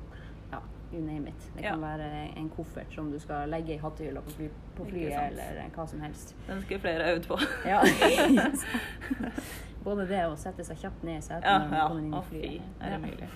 You 0.93 1.01
name 1.07 1.29
it. 1.31 1.45
Det 1.57 1.63
kan 1.63 1.81
Ja. 1.81 1.97
være 1.97 2.33
en 2.37 2.49
koffert 2.51 2.93
som 2.95 3.11
du 3.13 3.19
skal 3.23 3.49
legge 3.49 3.75
i 3.75 3.79
hattehylla 3.79 4.21
på, 4.27 4.31
fly, 4.31 4.49
på 4.77 4.85
flyet, 4.89 5.13
eller 5.31 5.69
hva 5.77 5.87
som 5.87 6.01
helst. 6.03 6.35
Den 6.49 6.63
skulle 6.63 6.81
flere 6.81 7.13
øvd 7.15 7.27
på. 7.31 7.39
Ja. 7.65 7.81
Både 9.85 10.05
det 10.11 10.25
å 10.29 10.35
sette 10.37 10.65
seg 10.67 10.77
kjapt 10.83 11.03
ned 11.07 11.19
i 11.19 11.23
setet 11.25 11.45
Ja, 11.47 11.59
når 11.59 11.69
man 11.71 11.79
ja. 11.79 11.87
kommer 11.89 12.03
inn 12.03 12.15
i 12.15 12.23
flyet. 12.29 12.63
Er 12.81 12.91
det 12.91 13.01
mulig? 13.07 13.29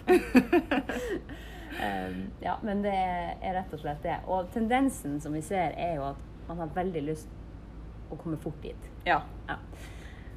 Um, 1.74 2.30
ja, 2.40 2.52
men 2.62 2.84
det 2.84 2.92
er 2.94 3.54
rett 3.56 3.72
og 3.74 3.80
slett 3.82 4.02
det. 4.06 4.14
Og 4.30 4.46
tendensen 4.54 5.16
som 5.20 5.32
vi 5.34 5.40
ser, 5.42 5.72
er 5.74 5.96
jo 5.96 6.04
at 6.12 6.20
man 6.46 6.60
har 6.62 6.68
veldig 6.76 7.00
lyst 7.02 7.28
å 8.14 8.18
komme 8.20 8.36
fort 8.38 8.60
dit. 8.62 8.86
Ja, 9.08 9.20
Ja. 9.48 9.56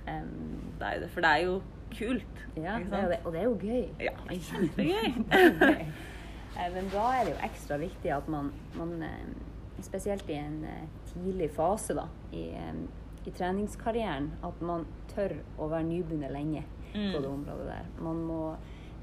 Um, 0.07 0.71
det 0.79 0.87
er 0.87 0.93
jo 0.95 1.01
det. 1.03 1.09
For 1.13 1.21
det 1.21 1.29
er 1.29 1.43
jo 1.45 1.61
kult. 1.93 2.41
ja, 2.55 2.79
det 2.79 2.93
er 2.97 3.03
jo 3.03 3.09
det. 3.11 3.19
Og 3.25 3.33
det 3.33 3.39
er 3.39 3.43
jo 3.43 3.57
gøy. 3.61 3.85
Ja, 4.01 4.15
kjempegøy. 4.31 5.85
Eh, 6.57 6.71
Men 6.73 6.89
da 6.93 7.05
er 7.19 7.25
det 7.25 7.35
jo 7.35 7.41
ekstra 7.45 7.77
viktig 7.81 8.11
at 8.15 8.27
man, 8.27 8.51
man 8.75 8.95
eh, 9.03 9.81
spesielt 9.85 10.29
i 10.29 10.33
en 10.39 10.63
eh, 10.65 10.87
tidlig 11.11 11.51
fase 11.55 11.93
da, 11.97 12.07
i, 12.33 12.47
i 13.27 13.31
treningskarrieren, 13.35 14.31
at 14.43 14.61
man 14.65 14.85
tør 15.13 15.35
å 15.59 15.67
være 15.69 15.83
nybegynner 15.91 16.33
lenge 16.33 16.63
på 16.63 16.73
Mm. 16.97 17.11
det 17.21 17.27
området 17.29 17.65
der. 17.67 17.87
Man 18.01 18.21
må 18.25 18.55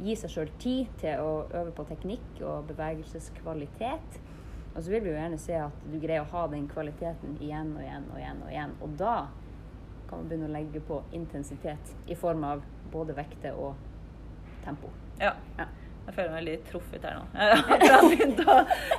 gi 0.02 0.14
seg 0.16 0.30
sjøl 0.32 0.48
tid 0.58 0.86
til 0.98 1.20
å 1.22 1.44
øve 1.54 1.70
på 1.76 1.84
teknikk 1.86 2.40
og 2.42 2.64
bevegelseskvalitet. 2.72 4.16
Og 4.74 4.82
så 4.82 4.90
vil 4.90 5.04
vi 5.04 5.10
jo 5.12 5.18
gjerne 5.18 5.38
se 5.38 5.54
at 5.54 5.84
du 5.92 5.98
greier 6.02 6.24
å 6.24 6.30
ha 6.32 6.46
den 6.50 6.64
kvaliteten 6.66 7.36
igjen 7.44 7.70
og 7.76 7.82
igjen 7.84 8.08
og 8.10 8.18
igjen. 8.18 8.40
Og 8.42 8.50
igjen. 8.50 8.72
Og 8.82 8.96
da 8.98 9.12
kan 10.08 10.18
man 10.18 10.28
begynne 10.32 10.48
å 10.48 10.54
legge 10.56 10.80
på 10.88 10.98
intensitet 11.14 11.92
i 12.10 12.16
form 12.18 12.42
av 12.48 12.64
både 12.90 13.14
vekter 13.14 13.54
og 13.54 13.76
tempo. 14.64 14.90
Ja. 15.20 15.34
Ja. 15.60 15.68
Jeg 16.04 16.14
føler 16.18 16.32
meg 16.34 16.42
litt 16.44 16.64
truffet 16.68 17.04
her 17.08 17.14
nå. 17.16 17.22
Jeg 17.34 17.90
har 17.94 18.02
begynt 18.10 18.40
å 18.44 18.56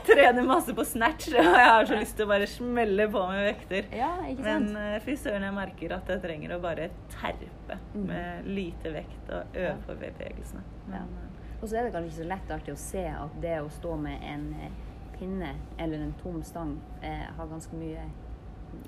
trene 0.07 0.41
masse 0.47 0.73
på 0.73 0.85
snatch, 0.89 1.27
og 1.35 1.37
jeg 1.45 1.67
har 1.69 1.85
så 1.85 1.99
lyst 1.99 2.15
til 2.17 2.25
å 2.25 2.31
bare 2.31 2.47
smelle 2.49 3.05
på 3.13 3.21
med 3.29 3.43
vekter. 3.51 3.87
Ja, 3.93 4.09
ikke 4.25 4.41
Men 4.47 4.65
sant? 4.65 4.73
Men 4.79 5.01
fy 5.05 5.15
søren, 5.21 5.45
jeg 5.45 5.53
merker 5.59 5.93
at 5.99 6.09
jeg 6.15 6.23
trenger 6.25 6.55
å 6.57 6.59
bare 6.65 6.89
terpe 7.13 7.77
Mm. 7.95 8.07
med 8.09 8.47
lite 8.57 8.91
vekt 8.91 9.29
og 9.31 9.55
øve 9.55 9.77
på 9.87 9.93
bevegelsene. 10.01 10.61
Ja. 10.91 11.03
eh, 11.05 11.61
Og 11.61 11.69
så 11.69 11.77
er 11.79 11.83
det 11.87 11.93
kanskje 11.93 12.09
ikke 12.11 12.23
så 12.23 12.27
lett 12.33 12.51
alltid 12.51 12.73
å 12.73 12.81
se 12.81 13.05
at 13.07 13.37
det 13.41 13.53
å 13.63 13.69
stå 13.71 13.95
med 14.01 14.25
en 14.33 14.43
eh, 14.65 14.75
pinne 15.19 15.53
eller 15.79 16.01
en 16.03 16.13
tom 16.19 16.41
stang 16.43 16.73
eh, 17.01 17.23
har 17.37 17.47
ganske 17.47 17.73
mye 17.79 18.03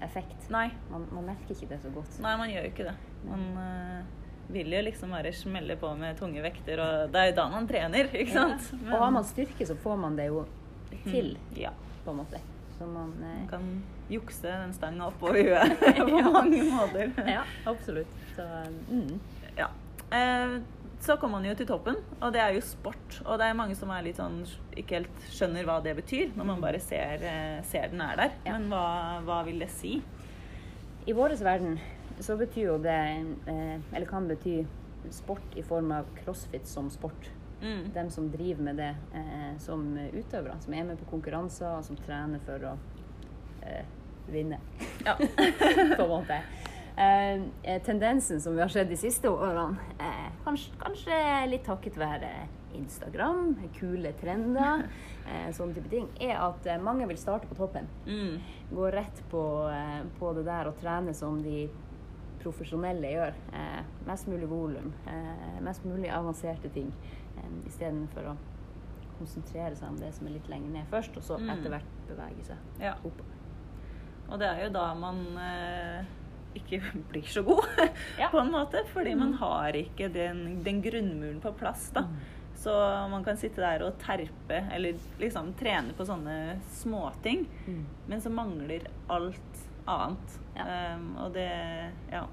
effekt. 0.02 0.50
Nei, 0.52 0.72
Man, 0.92 1.06
man 1.12 1.26
merker 1.30 1.54
ikke 1.56 1.70
det 1.72 1.80
så 1.86 1.90
godt. 1.96 2.18
nei, 2.20 2.34
man 2.38 2.50
gjør 2.52 2.66
jo 2.68 2.72
ikke 2.74 2.90
det. 2.90 2.96
Man 3.30 3.46
eh, 3.62 4.02
vil 4.50 4.72
jo 4.72 4.82
liksom 4.86 5.12
bare 5.12 5.32
smelle 5.36 5.76
på 5.80 5.90
med 6.00 6.18
tunge 6.20 6.42
vekter, 6.46 6.80
og 6.80 7.12
det 7.12 7.20
er 7.22 7.32
jo 7.32 7.36
da 7.42 7.48
man 7.52 7.68
trener, 7.68 8.08
ikke 8.14 8.32
sant? 8.34 8.70
Ja. 8.86 8.94
Og 8.94 9.02
har 9.06 9.12
man 9.12 9.26
styrke, 9.28 9.66
så 9.68 9.76
får 9.84 9.98
man 10.00 10.16
det 10.16 10.30
jo 10.30 10.46
til, 11.04 11.34
Mm, 11.38 11.58
Ja. 11.62 11.72
på 12.06 12.12
en 12.12 12.18
måte. 12.22 12.40
Så 12.78 12.86
man 12.88 13.12
eh, 13.24 13.40
Man 13.42 13.48
kan 13.50 13.84
jukse 14.10 14.44
den 14.48 14.74
stanga 14.74 15.08
oppover 15.08 15.44
huet 15.44 15.80
på 15.98 16.32
mange 16.40 16.64
måter. 16.64 17.12
Ja, 17.28 17.44
absolutt. 17.66 18.08
Så 18.36 18.46
mm. 18.92 19.20
Ja. 19.58 19.68
Eh, 20.12 20.60
så 21.00 21.16
kommer 21.18 21.38
man 21.38 21.46
jo 21.46 21.54
til 21.56 21.68
toppen, 21.68 21.96
og 22.22 22.32
det 22.34 22.40
er 22.42 22.54
jo 22.56 22.62
sport. 22.62 23.20
Og 23.26 23.38
det 23.38 23.46
er 23.46 23.54
mange 23.54 23.76
som 23.78 23.90
er 23.94 24.02
litt 24.08 24.18
sånn, 24.18 24.40
ikke 24.76 24.96
helt 25.02 25.28
skjønner 25.30 25.64
hva 25.68 25.76
det 25.84 25.94
betyr, 26.00 26.32
når 26.36 26.46
man 26.54 26.62
bare 26.64 26.80
ser, 26.82 27.22
eh, 27.22 27.60
ser 27.70 27.90
den 27.92 28.02
er 28.02 28.16
der. 28.18 28.32
Ja. 28.48 28.56
Men 28.58 28.70
hva, 28.72 29.22
hva 29.28 29.44
vil 29.46 29.60
det 29.60 29.70
si? 29.76 30.00
I 31.08 31.14
vår 31.14 31.36
verden 31.44 31.78
så 32.20 32.38
betyr 32.38 32.72
jo 32.72 32.78
det, 32.82 33.00
eh, 33.48 33.80
eller 33.94 34.06
kan 34.10 34.28
bety, 34.28 34.62
sport 35.14 35.56
i 35.56 35.64
form 35.64 35.92
av 35.96 36.08
crossfit 36.24 36.68
som 36.68 36.90
sport. 36.90 37.32
Mm. 37.62 37.92
dem 37.94 38.10
som 38.10 38.32
driver 38.32 38.64
med 38.64 38.78
det 38.78 38.96
eh, 39.18 39.58
som 39.58 39.98
utøvere, 39.98 40.60
som 40.62 40.74
er 40.74 40.84
med 40.84 41.00
på 41.00 41.08
konkurranser, 41.10 41.80
og 41.80 41.86
som 41.88 41.98
trener 42.06 42.42
for 42.46 42.62
å 42.70 42.74
eh, 43.66 43.86
vinne, 44.30 44.60
Ja. 45.06 45.16
på 45.98 46.04
en 46.04 46.12
måte. 46.12 46.38
Eh, 46.98 47.42
eh, 47.64 47.82
tendensen 47.82 48.42
som 48.42 48.56
vi 48.56 48.62
har 48.62 48.70
sett 48.70 48.90
de 48.90 48.98
siste 48.98 49.30
årene, 49.30 49.78
eh, 49.98 50.30
kanskje, 50.46 50.78
kanskje 50.84 51.18
litt 51.50 51.66
takket 51.66 51.98
være 51.98 52.30
Instagram, 52.78 53.56
kule 53.80 54.14
trender, 54.22 54.86
eh, 55.30 55.50
sånne 55.54 55.80
type 55.80 55.90
ting, 55.90 56.08
er 56.22 56.38
at 56.38 56.70
mange 56.86 57.10
vil 57.10 57.18
starte 57.18 57.50
på 57.50 57.58
toppen. 57.58 57.90
Mm. 58.06 58.38
Gå 58.70 58.92
rett 58.94 59.24
på, 59.32 59.44
på 60.20 60.34
det 60.38 60.46
der 60.46 60.70
og 60.70 60.78
trene 60.78 61.18
som 61.18 61.42
de 61.42 61.68
profesjonelle 62.42 63.12
gjør. 63.14 63.34
Eh, 63.54 63.82
mest 64.08 64.28
mulig 64.28 64.48
volum, 64.50 64.94
eh, 65.08 65.60
mest 65.62 65.84
mulig 65.86 66.10
avanserte 66.14 66.70
ting, 66.74 66.92
eh, 67.38 67.50
istedenfor 67.68 68.32
å 68.34 68.38
konsentrere 69.18 69.76
seg 69.76 69.90
om 69.90 69.98
det 69.98 70.14
som 70.14 70.28
er 70.28 70.32
litt 70.38 70.48
lenger 70.50 70.70
ned 70.76 70.86
først, 70.92 71.18
og 71.18 71.24
så 71.24 71.38
Mm. 71.40 71.50
etter 71.50 71.70
hvert 71.70 72.08
bevege 72.08 72.46
seg 72.46 72.58
Ja. 72.80 72.94
oppover. 73.04 73.34
Og 74.30 74.40
det 74.40 74.48
er 74.48 74.64
jo 74.66 74.70
da 74.74 74.94
man 74.94 75.38
eh, 75.38 76.04
ikke 76.56 76.82
blir 77.12 77.24
så 77.24 77.44
god, 77.46 77.66
Ja. 78.20 78.30
på 78.34 78.40
en 78.42 78.52
måte. 78.52 78.86
Fordi 78.94 79.16
man 79.16 79.34
har 79.34 79.72
ikke 79.74 80.12
den, 80.14 80.64
den 80.64 80.82
grunnmuren 80.82 81.40
på 81.42 81.52
plass, 81.58 81.90
da. 81.92 82.08
Så 82.58 82.72
man 83.10 83.24
kan 83.24 83.38
sitte 83.38 83.58
der 83.62 83.84
og 83.86 84.00
terpe, 84.00 84.68
eller 84.74 84.94
liksom 85.20 85.54
trene 85.54 85.94
på 85.94 86.04
sånne 86.06 86.60
småting, 86.70 87.46
Mm. 87.68 87.86
men 88.08 88.20
så 88.22 88.30
mangler 88.32 88.88
alt 89.10 89.67
annet. 89.88 90.38
Um, 90.58 91.10
og 91.22 91.34
det, 91.36 91.48
ja, 92.12 92.24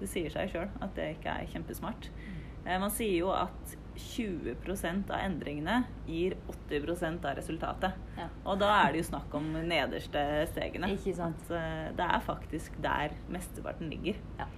det 0.00 0.08
sier 0.10 0.32
seg 0.34 0.50
sjøl 0.52 0.68
at 0.82 0.94
det 0.98 1.12
ikke 1.16 1.34
er 1.42 1.50
kjempesmart. 1.52 2.08
Mm. 2.14 2.38
Eh, 2.66 2.80
man 2.82 2.90
sier 2.92 3.20
jo 3.22 3.30
at 3.34 3.76
20% 3.98 5.10
av 5.10 5.22
endringene 5.24 5.80
gir 6.06 6.36
80 6.70 7.24
av 7.24 7.32
resultatet. 7.38 7.96
Ja. 8.18 8.28
Og 8.46 8.58
da 8.60 8.70
er 8.84 8.92
det 8.94 9.02
jo 9.02 9.08
snakk 9.10 9.34
om 9.34 9.48
nederste 9.66 10.24
stegene. 10.52 10.90
Ikke 10.94 11.14
sant. 11.16 11.40
At 11.48 11.56
eh, 11.58 11.86
det 11.98 12.06
er 12.06 12.26
faktisk 12.26 12.78
der 12.84 13.16
mesteparten 13.32 13.90
ligger. 13.90 14.18
Ja. 14.38 14.48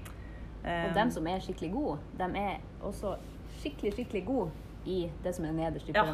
Eh, 0.65 0.89
Og 0.91 0.97
dem 0.97 1.13
som 1.15 1.27
er 1.31 1.41
skikkelig 1.41 1.73
gode, 1.73 2.01
dem 2.21 2.37
er 2.37 2.59
også 2.85 3.15
skikkelig, 3.61 3.95
skikkelig 3.97 4.25
gode 4.29 4.51
i 4.89 5.03
det 5.25 5.35
som 5.37 5.45
er 5.49 5.57
nederst 5.57 5.89
i 5.89 5.95
Ja. 5.95 6.05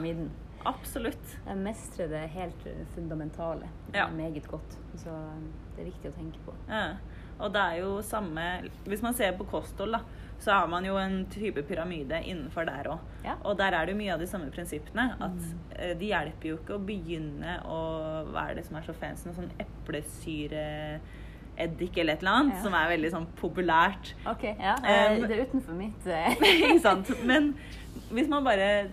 Absolutt. 0.64 1.36
De 1.46 1.54
mestrer 1.60 2.08
det 2.10 2.24
helt 2.34 2.66
eh, 2.66 2.84
fundamentale 2.94 3.68
Ja. 3.94 4.08
meget 4.08 4.46
godt. 4.48 4.78
Så 4.96 5.08
eh, 5.08 5.42
det 5.76 5.82
er 5.84 5.90
viktig 5.90 6.10
å 6.10 6.16
tenke 6.16 6.38
på. 6.46 6.54
Ja. 6.68 6.96
Og 7.38 7.52
det 7.52 7.60
er 7.60 7.74
jo 7.82 7.98
samme 8.02 8.42
Hvis 8.88 9.02
man 9.04 9.12
ser 9.14 9.34
på 9.36 9.44
kosthold, 9.44 9.92
da, 9.92 10.00
så 10.40 10.52
har 10.52 10.66
man 10.68 10.84
jo 10.84 10.96
en 10.96 11.26
type 11.32 11.62
pyramide 11.68 12.22
innenfor 12.24 12.64
der 12.68 12.88
òg. 12.92 12.98
Ja. 13.24 13.34
Og 13.44 13.56
der 13.58 13.72
er 13.76 13.86
det 13.86 13.92
jo 13.92 13.98
mye 14.00 14.14
av 14.14 14.20
de 14.20 14.26
samme 14.26 14.50
prinsippene. 14.50 15.10
At 15.20 15.36
mm. 15.36 15.98
det 16.00 16.08
hjelper 16.10 16.48
jo 16.48 16.56
ikke 16.58 16.74
å 16.76 16.82
begynne 16.84 17.58
å 17.64 17.78
Hva 18.32 18.48
er 18.50 18.54
det 18.58 18.66
som 18.66 18.76
er 18.76 18.84
så 18.88 18.92
fancy? 18.96 19.28
Noe 19.28 19.36
sånn 19.36 19.52
eplesyre 19.60 21.00
eddik 21.58 21.96
eller 21.98 22.12
et 22.18 22.20
eller 22.20 22.30
annet, 22.36 22.56
Ja. 22.58 22.62
som 22.62 22.74
er 22.74 22.88
veldig 22.90 23.10
sånn 23.14 23.26
populært. 23.40 24.14
Ok, 24.28 24.42
ja. 24.44 24.74
eh, 24.84 25.16
Um, 25.16 25.22
det 25.28 25.38
er 25.38 25.46
utenfor 25.46 25.72
mitt 25.74 26.06
eh, 26.06 26.36
Ikke 26.68 26.80
sant? 26.84 27.08
Men 27.24 27.54
hvis 28.10 28.28
man 28.28 28.44
bare 28.44 28.90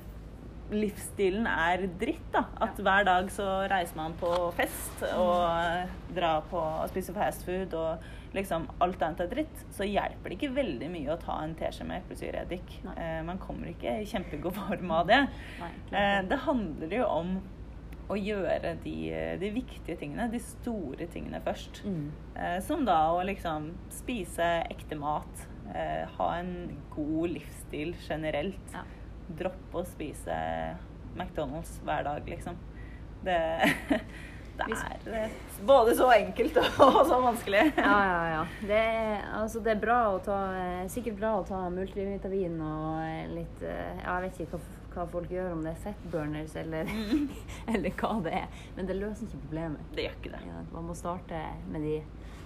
Livsstilen 0.72 1.46
er 1.50 1.84
dritt, 2.00 2.26
da. 2.34 2.46
At 2.64 2.80
hver 2.82 3.04
dag 3.06 3.30
så 3.34 3.46
reiser 3.70 3.98
man 4.00 4.14
på 4.20 4.30
fest 4.58 5.04
og 5.12 5.90
drar 6.16 6.46
på 6.50 6.58
og 6.62 6.88
spiser 6.90 7.14
fast 7.18 7.44
food 7.46 7.74
og 7.78 8.06
liksom 8.34 8.66
alt 8.82 9.02
annet 9.06 9.26
er 9.26 9.32
dritt, 9.36 9.66
så 9.76 9.86
hjelper 9.86 10.32
det 10.32 10.38
ikke 10.40 10.56
veldig 10.56 10.88
mye 10.90 11.14
å 11.14 11.20
ta 11.22 11.36
en 11.44 11.54
teskje 11.60 11.86
med 11.86 12.02
eplesyreeddik. 12.02 12.78
Nei. 12.88 12.96
Eh, 12.98 13.20
man 13.28 13.38
kommer 13.42 13.70
ikke 13.70 14.00
i 14.02 14.08
kjempegod 14.10 14.56
form 14.58 14.92
av 14.92 15.08
det. 15.12 15.20
Nei, 15.60 15.70
Eh, 15.94 16.22
det. 16.22 16.30
det 16.32 16.40
handler 16.48 16.96
jo 16.98 17.06
om 17.06 17.36
å 18.10 18.18
gjøre 18.20 18.74
de, 18.84 18.96
de 19.40 19.50
viktige 19.56 19.96
tingene, 20.02 20.26
de 20.32 20.40
store 20.44 21.06
tingene 21.14 21.40
først. 21.46 21.84
Mm. 21.86 22.10
Eh, 22.36 22.58
som 22.66 22.84
da 22.86 22.98
å 23.14 23.22
liksom 23.26 23.70
spise 23.94 24.50
ekte 24.74 24.98
mat, 25.00 25.46
eh, 25.76 26.04
ha 26.18 26.32
en 26.40 26.80
god 26.96 27.30
livsstil 27.38 27.94
generelt. 28.10 28.74
Ja. 28.74 28.84
Droppe 29.28 29.82
å 29.82 29.86
spise 29.88 30.36
McDonald's 31.16 31.80
hver 31.86 32.04
dag, 32.04 32.30
liksom. 32.30 32.58
Det, 33.24 33.40
det 34.58 34.76
er 34.76 35.24
eh, 35.24 35.32
både 35.66 35.96
så 35.96 36.10
enkelt 36.12 36.58
og 36.86 37.00
så 37.08 37.20
vanskelig. 37.22 37.64
Ja, 37.78 37.98
ja, 38.06 38.22
ja. 38.34 38.46
Det 38.68 38.84
altså, 39.34 39.62
det 39.64 39.76
er 39.76 39.84
bra 39.84 40.00
å 40.14 40.20
ta, 40.26 40.40
eh, 40.60 40.86
sikkert 40.92 41.20
bra 41.22 41.36
å 41.40 41.46
ta 41.48 41.64
multivitamin 41.74 42.60
og 42.62 43.04
eh, 43.06 43.28
litt 43.32 43.64
ja, 43.64 44.18
Jeg 44.18 44.26
vet 44.26 44.42
ikke 44.44 44.58
hva, 44.58 44.82
hva 44.96 45.08
folk 45.16 45.32
gjør, 45.32 45.54
om 45.56 45.64
det 45.66 45.74
er 45.74 45.82
fettburners 45.88 46.58
eller, 46.64 46.92
eller 47.74 47.98
hva 48.02 48.14
det 48.26 48.38
er. 48.44 48.62
Men 48.78 48.92
det 48.92 49.00
løser 49.00 49.30
ikke 49.30 49.46
problemet. 49.48 49.90
Det 49.96 50.08
gjør 50.08 50.20
ikke 50.20 50.36
det. 50.36 50.44
Ja, 50.50 50.68
man 50.76 50.92
må 50.92 50.98
starte 50.98 51.48
med 51.72 51.88
de 51.88 51.98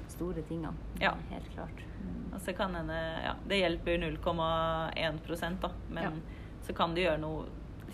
store 0.07 0.43
tingene. 0.47 0.75
Ja. 1.01 1.15
Helt 1.31 1.49
klart. 1.53 1.83
Mm. 1.99 2.33
Og 2.33 2.41
så 2.41 2.53
kan 2.55 2.75
hende 2.77 2.95
ja, 3.23 3.33
Det 3.47 3.57
hjelper 3.59 3.97
0,1% 3.97 5.63
da, 5.63 5.71
men 5.89 6.03
Ja. 6.03 6.36
Så 6.67 6.73
kan 6.75 6.93
du 6.95 7.01
gjøre 7.01 7.19
noe 7.21 7.45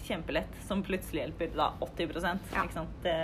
kjempelett 0.03 0.56
som 0.68 0.82
plutselig 0.84 1.22
hjelper 1.27 1.51
da 1.56 1.70
80 1.86 2.10
Ja. 2.53 2.63
ikke 2.65 2.74
sant? 2.74 2.96
Det, 3.03 3.18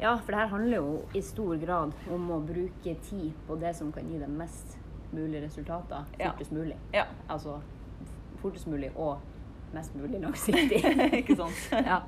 Ja, 0.00 0.14
for 0.16 0.32
det 0.32 0.38
her 0.40 0.46
handler 0.54 0.76
jo 0.78 0.92
i 1.14 1.20
stor 1.20 1.56
grad 1.60 1.92
om 2.10 2.30
å 2.32 2.38
bruke 2.46 2.94
tid 3.04 3.32
på 3.46 3.56
det 3.60 3.74
som 3.76 3.90
kan 3.92 4.06
gi 4.08 4.18
deg 4.22 4.30
mest 4.32 4.78
mulig 5.12 5.42
resultater 5.42 6.06
Ja. 6.18 6.30
fortest 6.30 6.52
mulig. 6.54 6.76
Ja. 6.94 7.04
Altså 7.28 7.58
fortest 8.40 8.66
mulig 8.70 8.90
og 8.96 9.18
mest 9.74 9.94
mulig 9.94 10.20
langsiktig. 10.24 10.80
ikke 11.20 11.36
sant? 11.36 11.66
ja. 11.92 12.00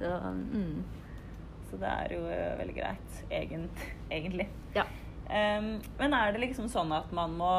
Så, 0.00 0.10
mm. 0.32 0.82
Så 1.70 1.76
det 1.76 1.88
er 1.92 2.12
jo 2.16 2.24
eh, 2.32 2.56
veldig 2.58 2.74
greit, 2.74 3.22
egent, 3.30 3.86
egentlig. 4.10 4.48
ja. 4.74 4.84
Um, 5.28 5.74
men 5.98 6.14
er 6.16 6.32
det 6.32 6.40
liksom 6.40 6.70
sånn 6.72 6.88
at 6.96 7.10
man 7.12 7.34
må 7.36 7.52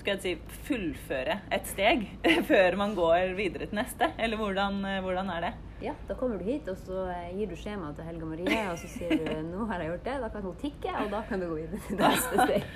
skal 0.00 0.16
jeg 0.16 0.22
si, 0.24 0.60
fullføre 0.66 1.40
et 1.52 1.66
steg 1.68 2.06
før 2.50 2.78
man 2.80 2.94
går 2.96 3.34
videre 3.38 3.68
til 3.68 3.80
neste? 3.80 4.10
Eller 4.18 4.40
hvordan, 4.40 4.80
eh, 4.88 5.02
hvordan 5.04 5.32
er 5.36 5.46
det? 5.48 5.52
Ja, 5.80 5.94
da 6.08 6.14
kommer 6.14 6.36
du 6.36 6.44
hit, 6.44 6.68
og 6.68 6.76
så 6.76 7.06
eh, 7.08 7.30
gir 7.38 7.48
du 7.48 7.56
skjema 7.56 7.94
til 7.96 8.04
Helga 8.04 8.26
Marie, 8.28 8.58
og 8.68 8.76
så 8.78 8.88
sier 8.92 9.16
du 9.16 9.30
'nå 9.46 9.64
har 9.70 9.80
jeg 9.80 9.88
gjort 9.88 10.04
det', 10.04 10.20
da 10.20 10.28
kan 10.28 10.42
hun 10.42 10.56
tikke, 10.60 10.92
og 11.04 11.10
da 11.10 11.22
kan 11.28 11.40
du 11.40 11.46
gå 11.48 11.54
videre 11.54 11.80
til 11.86 11.96
neste 11.96 12.40
steg. 12.46 12.66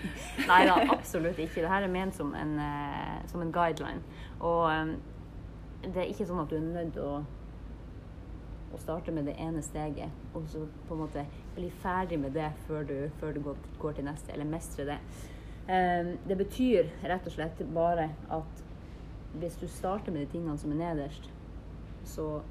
Nei 0.49 0.61
da, 0.65 0.77
absolutt 0.97 1.39
ikke. 1.39 1.61
Dette 1.61 1.81
er 1.85 1.89
ment 1.89 2.17
som 2.17 2.35
en, 2.35 2.59
eh, 2.59 3.29
som 3.29 3.43
en 3.43 3.53
guideline. 3.53 4.01
Og 4.41 4.73
eh, 4.73 4.95
det 5.85 5.97
er 5.97 6.09
ikke 6.09 6.27
sånn 6.27 6.41
at 6.41 6.51
du 6.51 6.57
er 6.57 6.65
nødt 6.65 6.93
til 6.97 7.03
å, 7.03 7.21
å 8.73 8.81
starte 8.81 9.13
med 9.13 9.29
det 9.29 9.37
ene 9.37 9.63
steget, 9.63 10.11
og 10.35 10.49
så 10.49 10.65
på 10.89 10.97
en 10.97 11.05
måte 11.05 11.27
bli 11.55 11.69
ferdig 11.85 12.19
med 12.19 12.33
det 12.33 12.53
før 12.67 12.89
du, 12.89 13.11
før 13.21 13.37
du 13.37 13.41
går, 13.41 13.57
går 13.79 14.01
til 14.01 14.09
neste, 14.09 14.33
eller 14.33 14.49
mestre 14.49 14.89
det. 14.95 14.99
Eh, 15.69 16.15
det 16.29 16.37
betyr 16.37 16.91
rett 17.03 17.27
og 17.27 17.33
slett 17.33 17.63
bare 17.75 18.11
at 18.31 18.65
hvis 19.41 19.57
du 19.59 19.67
starter 19.67 20.13
med 20.13 20.27
de 20.27 20.33
tingene 20.37 20.59
som 20.59 20.71
er 20.73 20.83
nederst, 20.95 21.31
så 22.05 22.43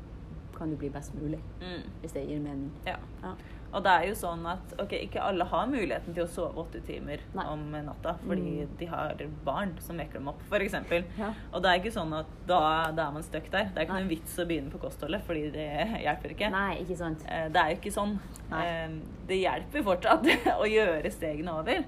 kan 0.58 0.70
du 0.70 0.76
bli 0.78 0.90
best 0.90 1.14
mulig. 1.18 1.40
Mm. 1.62 1.84
Hvis 2.02 2.12
det 2.14 2.26
gir 2.28 2.40
mening. 2.40 2.72
Ja. 2.86 2.98
Ja. 3.24 3.32
Og 3.74 3.82
det 3.82 3.90
er 3.90 4.04
jo 4.06 4.14
sånn 4.14 4.44
at 4.46 4.74
okay, 4.78 5.00
ikke 5.08 5.22
alle 5.26 5.48
har 5.50 5.66
muligheten 5.66 6.14
til 6.14 6.28
å 6.28 6.30
sove 6.30 6.62
åtte 6.62 6.78
timer 6.86 7.24
Nei. 7.34 7.46
om 7.50 7.64
natta 7.74 8.14
fordi 8.22 8.60
Mm. 8.68 8.76
de 8.78 8.86
har 8.86 9.16
barn 9.46 9.72
som 9.82 9.98
vekker 9.98 10.14
dem 10.20 10.28
opp, 10.30 10.42
f.eks. 10.52 10.74
Ja. 11.18 11.32
Og 11.54 11.64
det 11.64 11.72
er 11.72 11.80
ikke 11.82 11.92
sånn 11.96 12.14
at 12.14 12.28
da, 12.46 12.60
da 12.92 13.08
er 13.08 13.12
man 13.16 13.24
stuck 13.26 13.50
der. 13.50 13.72
Det 13.74 13.78
er 13.82 13.86
ikke 13.88 13.94
Nei. 13.98 14.04
noen 14.04 14.10
vits 14.14 14.38
å 14.38 14.46
begynne 14.46 14.70
på 14.72 14.80
kostholdet, 14.84 15.24
fordi 15.26 15.50
det 15.52 15.68
hjelper 16.04 16.36
ikke. 16.36 16.52
Nei, 16.52 16.76
ikke 16.84 16.98
sant. 16.98 17.26
Eh, 17.28 17.48
Det 17.50 17.62
er 17.64 17.70
jo 17.74 17.80
ikke 17.82 17.96
sånn. 17.98 18.20
Nei. 18.52 18.64
Eh, 18.68 18.90
Det 19.28 19.42
hjelper 19.42 19.84
fortsatt 19.84 20.24
å 20.62 20.70
gjøre 20.70 21.10
stegene 21.12 21.58
over. 21.60 21.84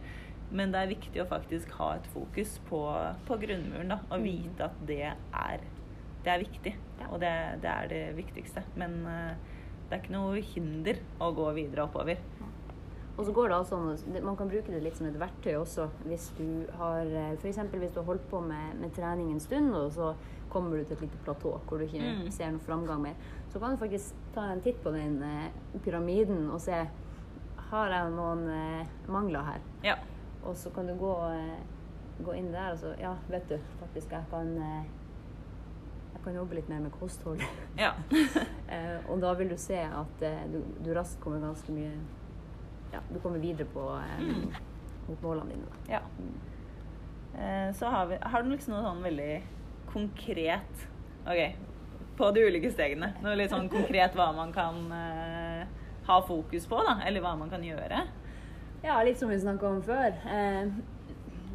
Men 0.55 0.71
det 0.71 0.81
er 0.85 0.91
viktig 0.93 1.19
å 1.23 1.27
faktisk 1.27 1.71
ha 1.81 1.89
et 1.97 2.05
fokus 2.13 2.53
på, 2.69 2.79
på 3.27 3.37
grunnmuren 3.41 3.91
da, 3.91 3.97
og 4.09 4.21
Mm. 4.21 4.27
vite 4.29 4.69
at 4.69 4.77
det 4.87 5.01
er, 5.11 5.63
det 6.23 6.31
er 6.31 6.39
viktig. 6.45 6.75
Og 7.11 7.19
det, 7.19 7.33
det 7.61 7.71
er 7.71 7.87
det 7.91 8.03
viktigste. 8.17 8.63
Men 8.79 9.01
eh, 9.11 9.35
det 9.89 9.97
er 9.97 10.01
ikke 10.03 10.15
noe 10.15 10.39
hinder 10.41 11.01
å 11.21 11.33
gå 11.35 11.49
videre 11.57 11.83
oppover. 11.89 12.21
Og 13.17 13.23
så 13.23 13.31
går 13.31 13.47
det 13.47 13.55
altså 13.55 13.77
an 13.79 14.23
Man 14.25 14.35
kan 14.35 14.49
bruke 14.51 14.71
det 14.73 14.81
litt 14.83 14.97
som 14.97 15.07
et 15.07 15.15
verktøy 15.19 15.53
også. 15.55 15.85
Hvis 16.07 16.29
du 16.37 16.65
har 16.75 17.05
F.eks. 17.39 17.59
hvis 17.71 17.93
du 17.95 17.99
har 18.01 18.07
holdt 18.09 18.25
på 18.31 18.41
med, 18.43 18.73
med 18.81 18.91
trening 18.97 19.29
en 19.31 19.39
stund, 19.39 19.71
og 19.75 19.91
så 19.95 20.09
kommer 20.51 20.77
du 20.77 20.83
til 20.83 20.97
et 20.97 21.05
lite 21.07 21.21
platå 21.23 21.53
hvor 21.67 21.79
du 21.79 21.85
ikke 21.85 21.99
Mm. 22.01 22.31
ser 22.31 22.51
noe 22.51 22.63
framgang 22.63 23.01
mer, 23.01 23.15
så 23.51 23.59
kan 23.59 23.71
du 23.71 23.77
faktisk 23.79 24.15
ta 24.35 24.49
en 24.51 24.61
titt 24.61 24.81
på 24.83 24.91
den 24.91 25.21
eh, 25.23 25.79
pyramiden 25.85 26.49
og 26.51 26.59
se 26.63 26.75
har 27.69 27.89
jeg 27.89 28.11
noen 28.15 28.43
eh, 28.51 28.85
mangler 29.07 29.43
her. 29.47 29.63
Ja. 29.83 29.95
Og 30.45 30.55
så 30.57 30.69
kan 30.75 30.87
du 30.87 30.93
gå, 30.99 31.11
eh, 31.33 32.21
gå 32.25 32.35
inn 32.37 32.51
der 32.53 32.71
og 32.75 32.79
så 32.79 32.93
Ja, 33.01 33.15
vet 33.29 33.47
du, 33.49 33.57
faktisk, 33.79 34.11
jeg 34.13 34.23
kan 34.31 34.51
eh, 34.61 34.83
Jeg 36.15 36.21
kan 36.23 36.35
jobbe 36.39 36.55
litt 36.57 36.69
mer 36.69 36.79
med 36.85 36.91
kosthold. 36.99 37.41
ja. 37.83 37.93
Eh, 38.75 38.97
og 39.13 39.19
da 39.21 39.33
vil 39.37 39.49
du 39.51 39.57
se 39.61 39.77
at 39.77 40.23
du, 40.49 40.55
du 40.81 40.87
raskt 40.97 41.19
kommer 41.21 41.39
ganske 41.43 41.71
mye 41.75 41.91
Ja, 42.93 42.99
du 43.13 43.19
kommer 43.21 43.37
videre 43.39 43.67
på 43.69 43.83
Mm. 44.19 44.53
mot 45.07 45.21
målene 45.21 45.51
dine. 45.53 45.67
Da. 45.69 45.99
ja. 45.99 45.99
Så 47.73 47.85
har, 47.91 48.05
vi, 48.09 48.17
har 48.21 48.41
du 48.43 48.49
liksom 48.49 48.73
noe 48.73 48.81
sånn 48.87 49.03
veldig 49.03 49.31
konkret 49.91 50.85
Ok, 51.27 51.41
på 52.17 52.29
de 52.33 52.45
ulike 52.47 52.71
stegene. 52.71 53.11
Noe 53.21 53.35
litt 53.37 53.51
sånn 53.51 53.67
konkret 53.69 54.15
hva 54.17 54.29
man 54.37 54.53
kan 54.55 54.77
uh, 54.93 55.65
ha 56.07 56.17
fokus 56.25 56.65
på, 56.69 56.79
da. 56.85 56.99
Eller 57.05 57.21
hva 57.25 57.33
man 57.37 57.49
kan 57.51 57.63
gjøre. 57.65 58.03
Ja, 58.85 58.99
litt 59.03 59.17
som 59.19 59.31
vi 59.33 59.39
snakka 59.41 59.65
om 59.67 59.79
før. 59.81 60.13
Eh, 60.29 60.67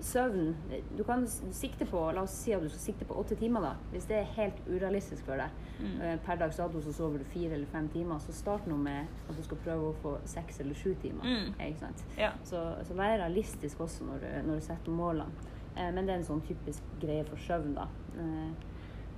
søvn. 0.03 0.55
Du 0.97 1.05
kan 1.05 1.27
sikte 1.55 1.87
på 1.87 2.01
La 2.17 2.25
oss 2.27 2.35
si 2.43 2.55
at 2.57 2.63
du 2.65 2.69
skal 2.73 2.81
sikte 2.83 3.07
på 3.07 3.15
åtte 3.21 3.37
timer, 3.39 3.63
da. 3.63 3.75
Hvis 3.93 4.09
det 4.09 4.17
er 4.19 4.33
helt 4.35 4.59
urealistisk 4.67 5.29
for 5.29 5.39
deg. 5.39 5.61
Mm. 5.79 6.01
Eh, 6.01 6.17
per 6.27 6.41
dags 6.41 6.59
dato 6.59 6.81
så 6.83 6.93
sover 6.97 7.23
du 7.23 7.29
fire 7.31 7.55
eller 7.55 7.71
fem 7.71 7.87
timer, 7.93 8.19
så 8.25 8.35
start 8.35 8.67
nå 8.67 8.77
med 8.81 9.07
at 9.29 9.37
du 9.39 9.45
skal 9.47 9.61
prøve 9.63 9.93
å 9.93 9.97
få 10.03 10.17
seks 10.33 10.59
eller 10.65 10.75
sju 10.75 10.95
timer. 11.05 11.23
Mm. 11.23 11.55
Ikke 11.69 11.85
sant? 11.85 12.05
Ja. 12.19 12.33
Så, 12.49 12.65
så 12.89 12.99
vær 12.99 13.15
realistisk 13.23 13.81
også 13.87 14.09
når 14.09 14.25
du, 14.25 14.29
når 14.49 14.59
du 14.61 14.67
setter 14.67 14.99
målene. 14.99 15.49
Eh, 15.77 15.93
men 15.95 16.03
det 16.07 16.17
er 16.17 16.23
en 16.25 16.29
sånn 16.33 16.43
typisk 16.49 16.83
greie 17.03 17.23
for 17.31 17.39
søvn, 17.47 17.77
da. 17.79 17.87
Eh, 18.19 18.67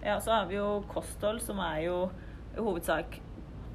Ja, 0.02 0.16
så 0.20 0.32
har 0.34 0.48
vi 0.50 0.56
jo 0.56 0.82
kosthold, 0.90 1.38
som 1.40 1.60
er 1.62 1.84
jo 1.84 1.98
i 2.56 2.60
hovedsak 2.60 3.20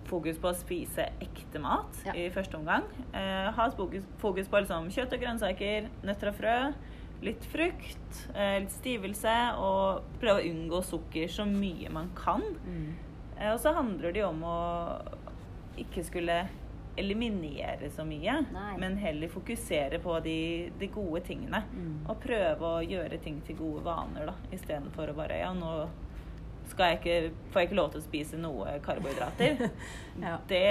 fokus 0.08 0.38
på 0.42 0.50
å 0.52 0.56
spise 0.58 1.10
ekte 1.24 1.60
mat 1.64 2.02
Ja. 2.06 2.14
i 2.18 2.30
første 2.34 2.58
omgang. 2.58 2.84
Eh, 3.14 3.52
ha 3.52 3.70
fokus, 3.72 4.04
fokus 4.22 4.48
på 4.48 4.62
liksom, 4.64 4.90
kjøtt 4.94 5.14
og 5.14 5.20
grønnsaker, 5.22 5.90
nøtter 6.04 6.32
og 6.32 6.36
frø, 6.40 6.74
litt 7.26 7.44
frukt, 7.52 8.22
eh, 8.36 8.60
litt 8.62 8.72
stivelse, 8.72 9.36
og 9.58 10.04
prøve 10.22 10.42
å 10.44 10.48
unngå 10.52 10.84
sukker 10.86 11.28
så 11.28 11.46
mye 11.50 11.90
man 11.92 12.10
kan. 12.16 12.44
Eh, 13.40 13.52
og 13.54 13.60
så 13.60 13.74
handler 13.74 14.12
det 14.14 14.22
jo 14.22 14.30
om 14.30 14.42
å 14.44 15.02
ikke 15.78 16.04
skulle 16.06 16.48
eliminere 16.98 17.92
så 17.94 18.02
mye, 18.08 18.40
Nei. 18.52 18.72
men 18.82 18.96
heller 18.98 19.30
fokusere 19.30 20.00
på 20.02 20.16
de, 20.26 20.72
de 20.80 20.88
gode 20.88 21.22
tingene. 21.28 21.64
Mm. 21.74 22.10
Og 22.10 22.20
prøve 22.24 22.72
å 22.80 22.82
gjøre 22.82 23.20
ting 23.22 23.40
til 23.46 23.56
gode 23.60 23.84
vaner, 23.86 24.26
da, 24.32 24.34
istedenfor 24.52 25.12
å 25.12 25.18
bare 25.20 25.38
Ja, 25.44 25.52
nå 25.54 25.88
jeg 26.76 26.98
ikke, 27.00 27.34
får 27.54 27.62
jeg 27.62 27.68
ikke 27.70 27.76
lov 27.80 27.92
til 27.92 28.00
å 28.02 28.04
spise 28.04 28.38
noe 28.38 28.80
karbohydrater. 28.86 29.70
Ja. 30.18 30.40
det, 30.50 30.62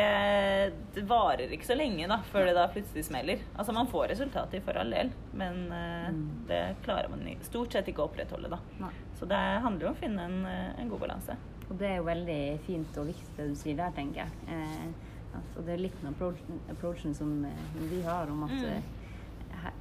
det 0.94 1.02
varer 1.06 1.52
ikke 1.54 1.68
så 1.68 1.76
lenge 1.78 2.08
da, 2.10 2.16
før 2.32 2.48
det 2.48 2.54
da 2.56 2.64
plutselig 2.72 3.04
smeller. 3.06 3.38
Altså 3.54 3.72
Man 3.76 3.86
får 3.86 4.08
resultater 4.10 4.60
for 4.64 4.74
all 4.80 4.90
del, 4.90 5.12
men 5.38 5.60
uh, 5.70 6.08
Mm. 6.10 6.24
det 6.48 6.60
klarer 6.84 7.08
man 7.10 7.22
stort 7.42 7.72
sett 7.72 7.86
ikke 7.90 8.02
å 8.02 8.08
opprettholde. 8.10 8.50
da. 8.50 8.58
Nei. 8.82 8.90
Så 9.18 9.26
det 9.26 9.38
handler 9.62 9.88
om 9.88 9.94
å 9.94 9.98
finne 9.98 10.24
en, 10.28 10.44
eh, 10.46 10.80
en 10.82 10.88
god 10.90 11.00
balanse. 11.00 11.36
Og 11.70 11.78
det 11.78 11.88
er 11.88 11.96
jo 11.96 12.04
veldig 12.06 12.40
fint 12.66 12.98
og 12.98 13.06
viktig 13.08 13.36
det 13.36 13.46
du 13.48 13.54
sier 13.58 13.76
der, 13.78 13.90
tenker 13.96 14.24
jeg. 14.24 14.30
Eh, 14.48 15.38
altså, 15.38 15.64
det 15.66 15.72
er 15.74 15.82
litt 15.82 15.96
den 16.02 16.12
approachen, 16.12 16.60
approachen 16.70 17.14
som 17.14 17.44
eh, 17.44 17.64
vi 17.90 18.02
har 18.06 18.30
om 18.30 18.44
at 18.44 18.50
Mm. 18.50 18.82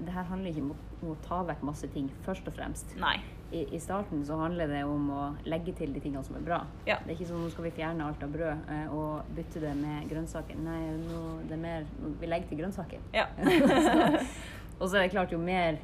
det 0.06 0.14
her 0.14 0.24
handler 0.24 0.50
ikke 0.52 0.62
om 1.02 1.12
å 1.12 1.16
ta 1.28 1.44
vekk 1.44 1.62
masse 1.64 1.88
ting, 1.94 2.10
først 2.26 2.48
og 2.48 2.54
fremst. 2.58 2.96
Nei. 2.98 3.18
I, 3.52 3.76
I 3.76 3.80
starten 3.80 4.26
så 4.26 4.38
handler 4.40 4.68
det 4.68 4.82
om 4.90 5.10
å 5.14 5.24
legge 5.46 5.74
til 5.78 5.94
de 5.94 6.02
tingene 6.02 6.24
som 6.26 6.38
er 6.40 6.46
bra. 6.46 6.60
Ja. 6.88 6.98
Det 7.04 7.14
er 7.14 7.16
ikke 7.18 7.30
sånn 7.30 7.44
nå 7.46 7.52
skal 7.54 7.68
vi 7.68 7.74
fjerne 7.78 8.08
alt 8.08 8.24
av 8.26 8.34
brød 8.34 8.70
eh, 8.74 8.94
og 8.96 9.32
bytte 9.38 9.62
det 9.64 9.74
med 9.80 10.10
grønnsaker. 10.10 10.60
Nei, 10.66 10.80
nå, 11.06 11.22
det 11.46 11.56
er 11.58 11.62
mer, 11.62 11.88
vi 12.22 12.30
legger 12.32 12.52
til 12.52 12.64
grønnsaker. 12.64 13.06
Ja. 13.16 13.28
Og 14.80 14.90
så 14.90 14.98
er 14.98 15.06
det 15.06 15.14
klart, 15.14 15.32
jo 15.32 15.40
mer 15.40 15.78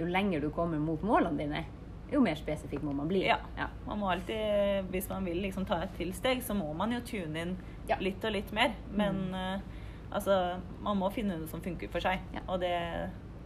Jo 0.00 0.08
lenger 0.10 0.42
du 0.42 0.48
kommer 0.50 0.80
mot 0.82 1.02
målene 1.06 1.38
dine, 1.38 1.60
jo 2.10 2.18
mer 2.24 2.34
spesifikk 2.34 2.82
må 2.82 2.92
man 2.96 3.06
bli. 3.06 3.20
Ja. 3.28 3.36
Ja. 3.58 3.68
Man 3.86 4.00
må 4.00 4.08
alltid, 4.10 4.88
hvis 4.90 5.06
man 5.08 5.26
vil 5.28 5.38
liksom 5.44 5.66
ta 5.68 5.78
et 5.84 5.94
tilsteg, 5.98 6.42
så 6.42 6.56
må 6.58 6.72
man 6.74 6.92
jo 6.96 7.00
tune 7.06 7.44
inn. 7.44 7.54
Mm. 7.84 8.00
litt 8.00 8.24
og 8.24 8.34
litt 8.34 8.50
mer. 8.56 8.74
Men 8.90 9.22
eh, 9.36 9.60
altså, 10.10 10.58
man 10.82 10.98
må 10.98 11.10
finne 11.14 11.38
noe 11.38 11.50
som 11.50 11.62
funker 11.62 11.90
for 11.92 12.02
seg. 12.02 12.22
Og 12.46 12.58
det, 12.62 12.74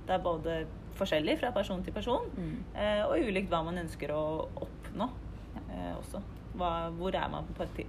det 0.09 0.17
er 0.17 0.25
både 0.25 0.59
forskjellig 0.99 1.39
fra 1.41 1.51
person 1.55 1.83
til 1.87 1.93
person, 1.95 2.29
Mm. 2.37 2.57
eh, 2.75 3.03
og 3.07 3.19
ulikt 3.29 3.49
hva 3.53 3.63
man 3.65 3.79
ønsker 3.85 4.11
å 4.15 4.49
oppnå 4.67 5.09
Ja. 5.55 5.63
eh, 5.75 5.95
også. 5.99 6.21
Hva, 6.59 6.91
hvor 6.99 7.15
er 7.15 7.29
man 7.31 7.45
på 7.55 7.63
et 7.63 7.87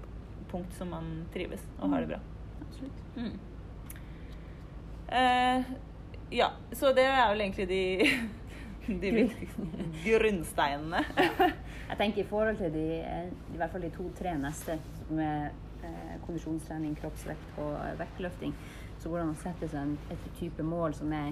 punkt 0.49 0.73
som 0.77 0.89
man 0.89 1.25
trives 1.33 1.61
og 1.81 1.89
har 1.89 1.99
det 2.01 2.09
bra. 2.09 2.19
Absolutt. 2.61 3.03
Mm. 3.15 3.39
Eh, 5.11 5.63
ja, 6.31 6.51
så 6.71 6.91
det 6.93 7.05
er 7.05 7.29
vel 7.31 7.41
egentlig 7.41 7.67
de, 7.67 7.81
de 9.01 9.11
viktigste 9.11 9.61
grunnsteinene. 10.05 11.01
Jeg 11.89 11.97
tenker 11.97 12.21
i 12.21 12.27
forhold 12.29 12.57
til 12.59 12.73
de, 12.73 12.83
i 13.53 13.57
hvert 13.57 13.71
fall 13.73 13.81
de 13.81 13.89
to-tre 13.95 14.35
neste, 14.37 14.75
med 15.09 15.49
eh, 15.83 16.17
kondisjonstrening, 16.27 16.93
kroppsvekt 17.01 17.57
og 17.57 17.73
vektløfting, 17.97 18.53
så 19.01 19.09
går 19.09 19.23
det 19.25 19.37
setter 19.41 19.71
seg 19.71 19.95
et 20.13 20.27
type 20.37 20.63
mål 20.63 20.93
som 20.93 21.13
er 21.17 21.31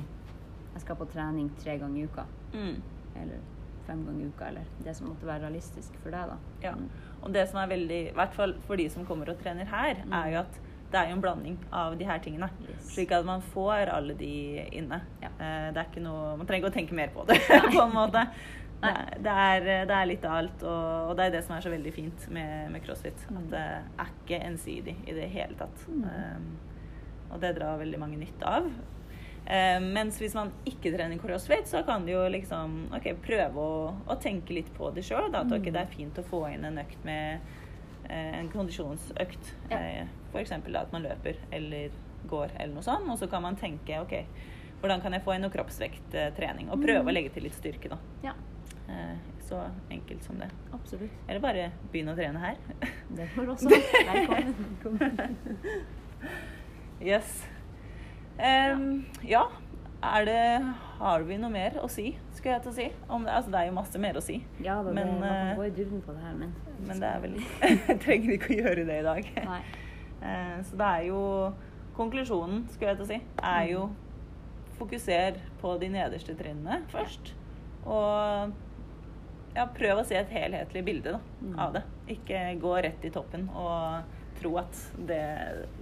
jeg 0.78 0.86
skal 0.86 1.00
på 1.02 1.08
trening 1.14 1.50
tre 1.62 1.78
ganger 1.82 2.00
i 2.04 2.08
uka, 2.08 2.26
Mm. 2.54 2.82
eller 3.24 3.40
fem 3.88 4.06
ganger 4.06 4.22
i 4.24 4.28
uka, 4.30 4.46
eller 4.52 4.66
det 4.84 4.96
som 4.98 5.08
måtte 5.10 5.26
være 5.28 5.42
realistisk 5.48 5.96
for 6.04 6.12
deg, 6.12 6.30
da. 6.30 6.38
Ja. 6.64 6.72
Mm. 6.76 6.90
Og 7.24 7.34
det 7.34 7.48
som 7.50 7.60
er 7.62 7.68
veldig, 7.72 8.00
i 8.12 8.16
hvert 8.16 8.34
fall 8.38 8.54
for 8.68 8.76
de 8.80 8.88
som 8.94 9.06
kommer 9.06 9.30
og 9.32 9.40
trener 9.42 9.66
her, 9.66 9.96
Mm. 10.06 10.14
er 10.14 10.32
jo 10.34 10.40
at 10.46 10.60
det 10.92 11.00
er 11.02 11.10
jo 11.10 11.16
en 11.18 11.22
blanding 11.22 11.58
av 11.74 11.98
de 12.00 12.06
her 12.08 12.20
tingene. 12.24 12.50
Yes. 12.64 12.94
Slik 12.96 13.12
at 13.12 13.26
man 13.26 13.42
får 13.42 13.90
alle 13.92 14.14
de 14.16 14.30
inne. 14.72 15.02
Ja. 15.22 15.28
Eh, 15.40 15.72
Det 15.74 15.78
er 15.82 15.90
ikke 15.92 16.02
noe, 16.04 16.38
Man 16.38 16.48
trenger 16.48 16.64
ikke 16.70 16.72
å 16.72 16.78
tenke 16.80 16.94
mer 16.96 17.10
på 17.10 17.26
det, 17.28 17.40
på 17.76 17.82
en 17.84 17.92
måte. 17.92 18.28
Det 18.80 18.90
er, 18.94 19.18
det, 19.20 19.32
er, 19.34 19.86
det 19.90 19.96
er 19.98 20.06
litt 20.06 20.24
av 20.26 20.36
alt, 20.38 20.64
og, 20.64 21.10
og 21.10 21.18
det 21.18 21.26
er 21.26 21.32
det 21.32 21.44
som 21.44 21.56
er 21.58 21.62
så 21.66 21.70
veldig 21.74 21.94
fint 21.94 22.28
med, 22.30 22.72
med 22.72 22.84
crossfit. 22.86 23.26
Mm. 23.30 23.38
At 23.38 23.50
det 23.50 23.64
er 24.00 24.12
ikke 24.14 24.40
ensidig 24.46 24.96
i 25.10 25.14
det 25.18 25.30
hele 25.34 25.56
tatt. 25.58 25.88
Mm. 25.90 26.04
Um, 26.06 26.46
og 27.34 27.42
det 27.42 27.56
drar 27.58 27.80
veldig 27.82 28.00
mange 28.00 28.18
nytte 28.22 28.46
av. 28.46 28.70
Eh, 29.48 29.80
mens 29.80 30.18
hvis 30.20 30.34
man 30.36 30.50
ikke 30.68 30.92
trener 30.92 31.18
crossfit, 31.22 31.68
så 31.72 31.80
kan 31.88 32.04
du 32.06 32.12
jo 32.12 32.26
liksom 32.30 32.90
okay, 32.98 33.14
prøve 33.24 33.56
å, 33.64 33.94
å 34.12 34.18
tenke 34.20 34.52
litt 34.58 34.68
på 34.76 34.90
det 34.96 35.06
sjøl. 35.08 35.30
At 35.34 35.48
ok, 35.48 35.70
Mm. 35.70 35.74
det 35.74 35.82
er 35.86 35.94
fint 35.94 36.20
å 36.20 36.24
få 36.28 36.42
inn 36.54 36.66
en 36.68 36.78
økt 36.84 37.06
med 37.08 37.40
eh, 38.10 38.40
en 38.42 38.50
kondisjonsøkt. 38.52 39.54
Ja. 39.72 39.78
Eh, 39.80 40.08
F.eks. 40.34 40.52
at 40.52 40.92
man 40.92 41.04
løper 41.08 41.40
eller 41.52 41.90
går 42.28 42.52
eller 42.60 42.74
noe 42.76 42.84
sånt. 42.84 43.08
Og 43.10 43.18
så 43.22 43.30
kan 43.32 43.42
man 43.42 43.56
tenke 43.56 44.02
ok, 44.04 44.18
hvordan 44.82 45.02
kan 45.02 45.14
jeg 45.16 45.24
få 45.24 45.34
inn 45.38 45.42
noe 45.48 45.54
kroppsvekttrening. 45.56 46.68
Og 46.72 46.84
prøve 46.84 47.08
å 47.08 47.14
legge 47.16 47.32
til 47.38 47.44
litt 47.48 47.56
styrke, 47.58 47.90
da. 47.96 47.98
Ja, 48.24 48.36
Eh, 48.88 49.16
Så 49.44 49.58
enkelt 49.92 50.24
som 50.24 50.38
det. 50.40 50.48
absolutt. 50.74 51.12
Eller 51.28 51.40
bare 51.44 51.72
begynne 51.92 52.14
å 52.14 52.16
trene 52.16 52.40
her. 52.40 52.56
Det 53.16 53.26
får 53.34 53.46
du 53.46 53.52
også. 53.52 53.70
Velkommen. 53.70 55.36
Yes. 57.02 57.44
Em, 58.40 59.06
ja, 59.26 59.48
det 60.26 60.74
Har 61.00 61.24
vi 61.26 61.38
noe 61.38 61.50
mer 61.54 61.78
å 61.82 61.88
si, 61.90 62.12
skulle 62.36 62.56
jeg 62.58 62.64
til 62.66 62.72
å 62.72 62.76
si? 62.76 62.88
Om 63.10 63.26
det, 63.26 63.34
altså, 63.34 63.52
det 63.54 63.60
er 63.62 63.68
jo 63.70 63.76
masse 63.78 64.00
mer 64.02 64.18
å 64.18 64.22
si. 64.24 64.40
Ja 64.62 64.76
da, 64.82 64.90
det, 64.90 64.96
Men, 64.98 65.20
man 65.20 65.30
kan 65.30 65.56
gå 65.58 65.66
i 65.68 65.74
dybden 65.78 66.02
på 66.06 66.14
det 66.14 66.22
her, 66.26 66.34
men 66.38 66.54
Men 66.88 67.00
det 67.02 67.10
er 67.10 67.20
vel 67.24 68.00
trenger 68.06 68.36
ikke 68.38 68.54
å 68.54 68.60
gjøre 68.62 68.86
det 68.88 69.00
i 69.02 69.06
dag. 69.08 69.32
Nei. 69.50 69.62
Uh, 70.22 70.58
Så 70.66 70.78
det 70.78 70.92
er 71.00 71.08
jo 71.10 71.22
Konklusjonen, 71.98 72.68
skulle 72.70 72.92
jeg 72.94 72.98
til 73.00 73.06
å 73.08 73.10
si, 73.10 73.20
er 73.42 73.64
jo 73.72 73.84
fokuser 74.78 75.40
på 75.62 75.72
de 75.82 75.88
nederste 75.90 76.36
trinnene 76.38 76.84
først. 76.92 77.32
Og 77.90 78.52
ja, 79.58 79.64
prøv 79.74 80.04
å 80.04 80.06
se 80.06 80.20
et 80.20 80.30
helhetlig 80.30 80.84
bilde 80.86 81.16
da, 81.16 81.22
Mm. 81.42 81.56
av 81.60 81.74
det. 81.74 81.82
Ikke 82.14 82.40
gå 82.62 82.76
rett 82.86 83.06
i 83.06 83.10
toppen 83.10 83.48
og 83.50 84.04
tro 84.40 84.52
at 84.62 84.78
det 85.08 85.24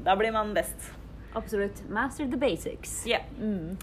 Da 0.04 0.16
blir 0.16 0.32
man 0.32 0.54
best. 0.56 0.92
Absolutt. 1.36 1.84
Master 1.90 2.26
the 2.32 2.38
basics. 2.38 3.04
Ja. 3.08 3.20
Mm. 3.40 3.78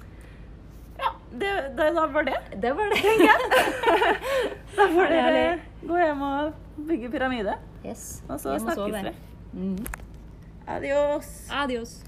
Ja, 0.98 1.10
det, 1.32 1.50
det, 1.76 1.90
da 1.94 2.06
var 2.06 2.22
det. 2.22 2.38
Det 2.62 2.72
var 2.78 2.90
det. 2.90 3.02
Da 4.76 4.86
får 4.88 5.02
dere 5.10 5.22
Herlig. 5.22 5.62
gå 5.88 5.98
hjem 6.00 6.22
og 6.22 6.54
bygge 6.88 7.10
pyramide. 7.12 7.56
Yes. 7.84 8.22
Og 8.28 8.40
så 8.40 8.54
snakkes 8.62 9.04
vi. 9.04 9.12
Mm. 9.52 9.86
Adios. 10.66 11.28
Adios. 11.52 11.98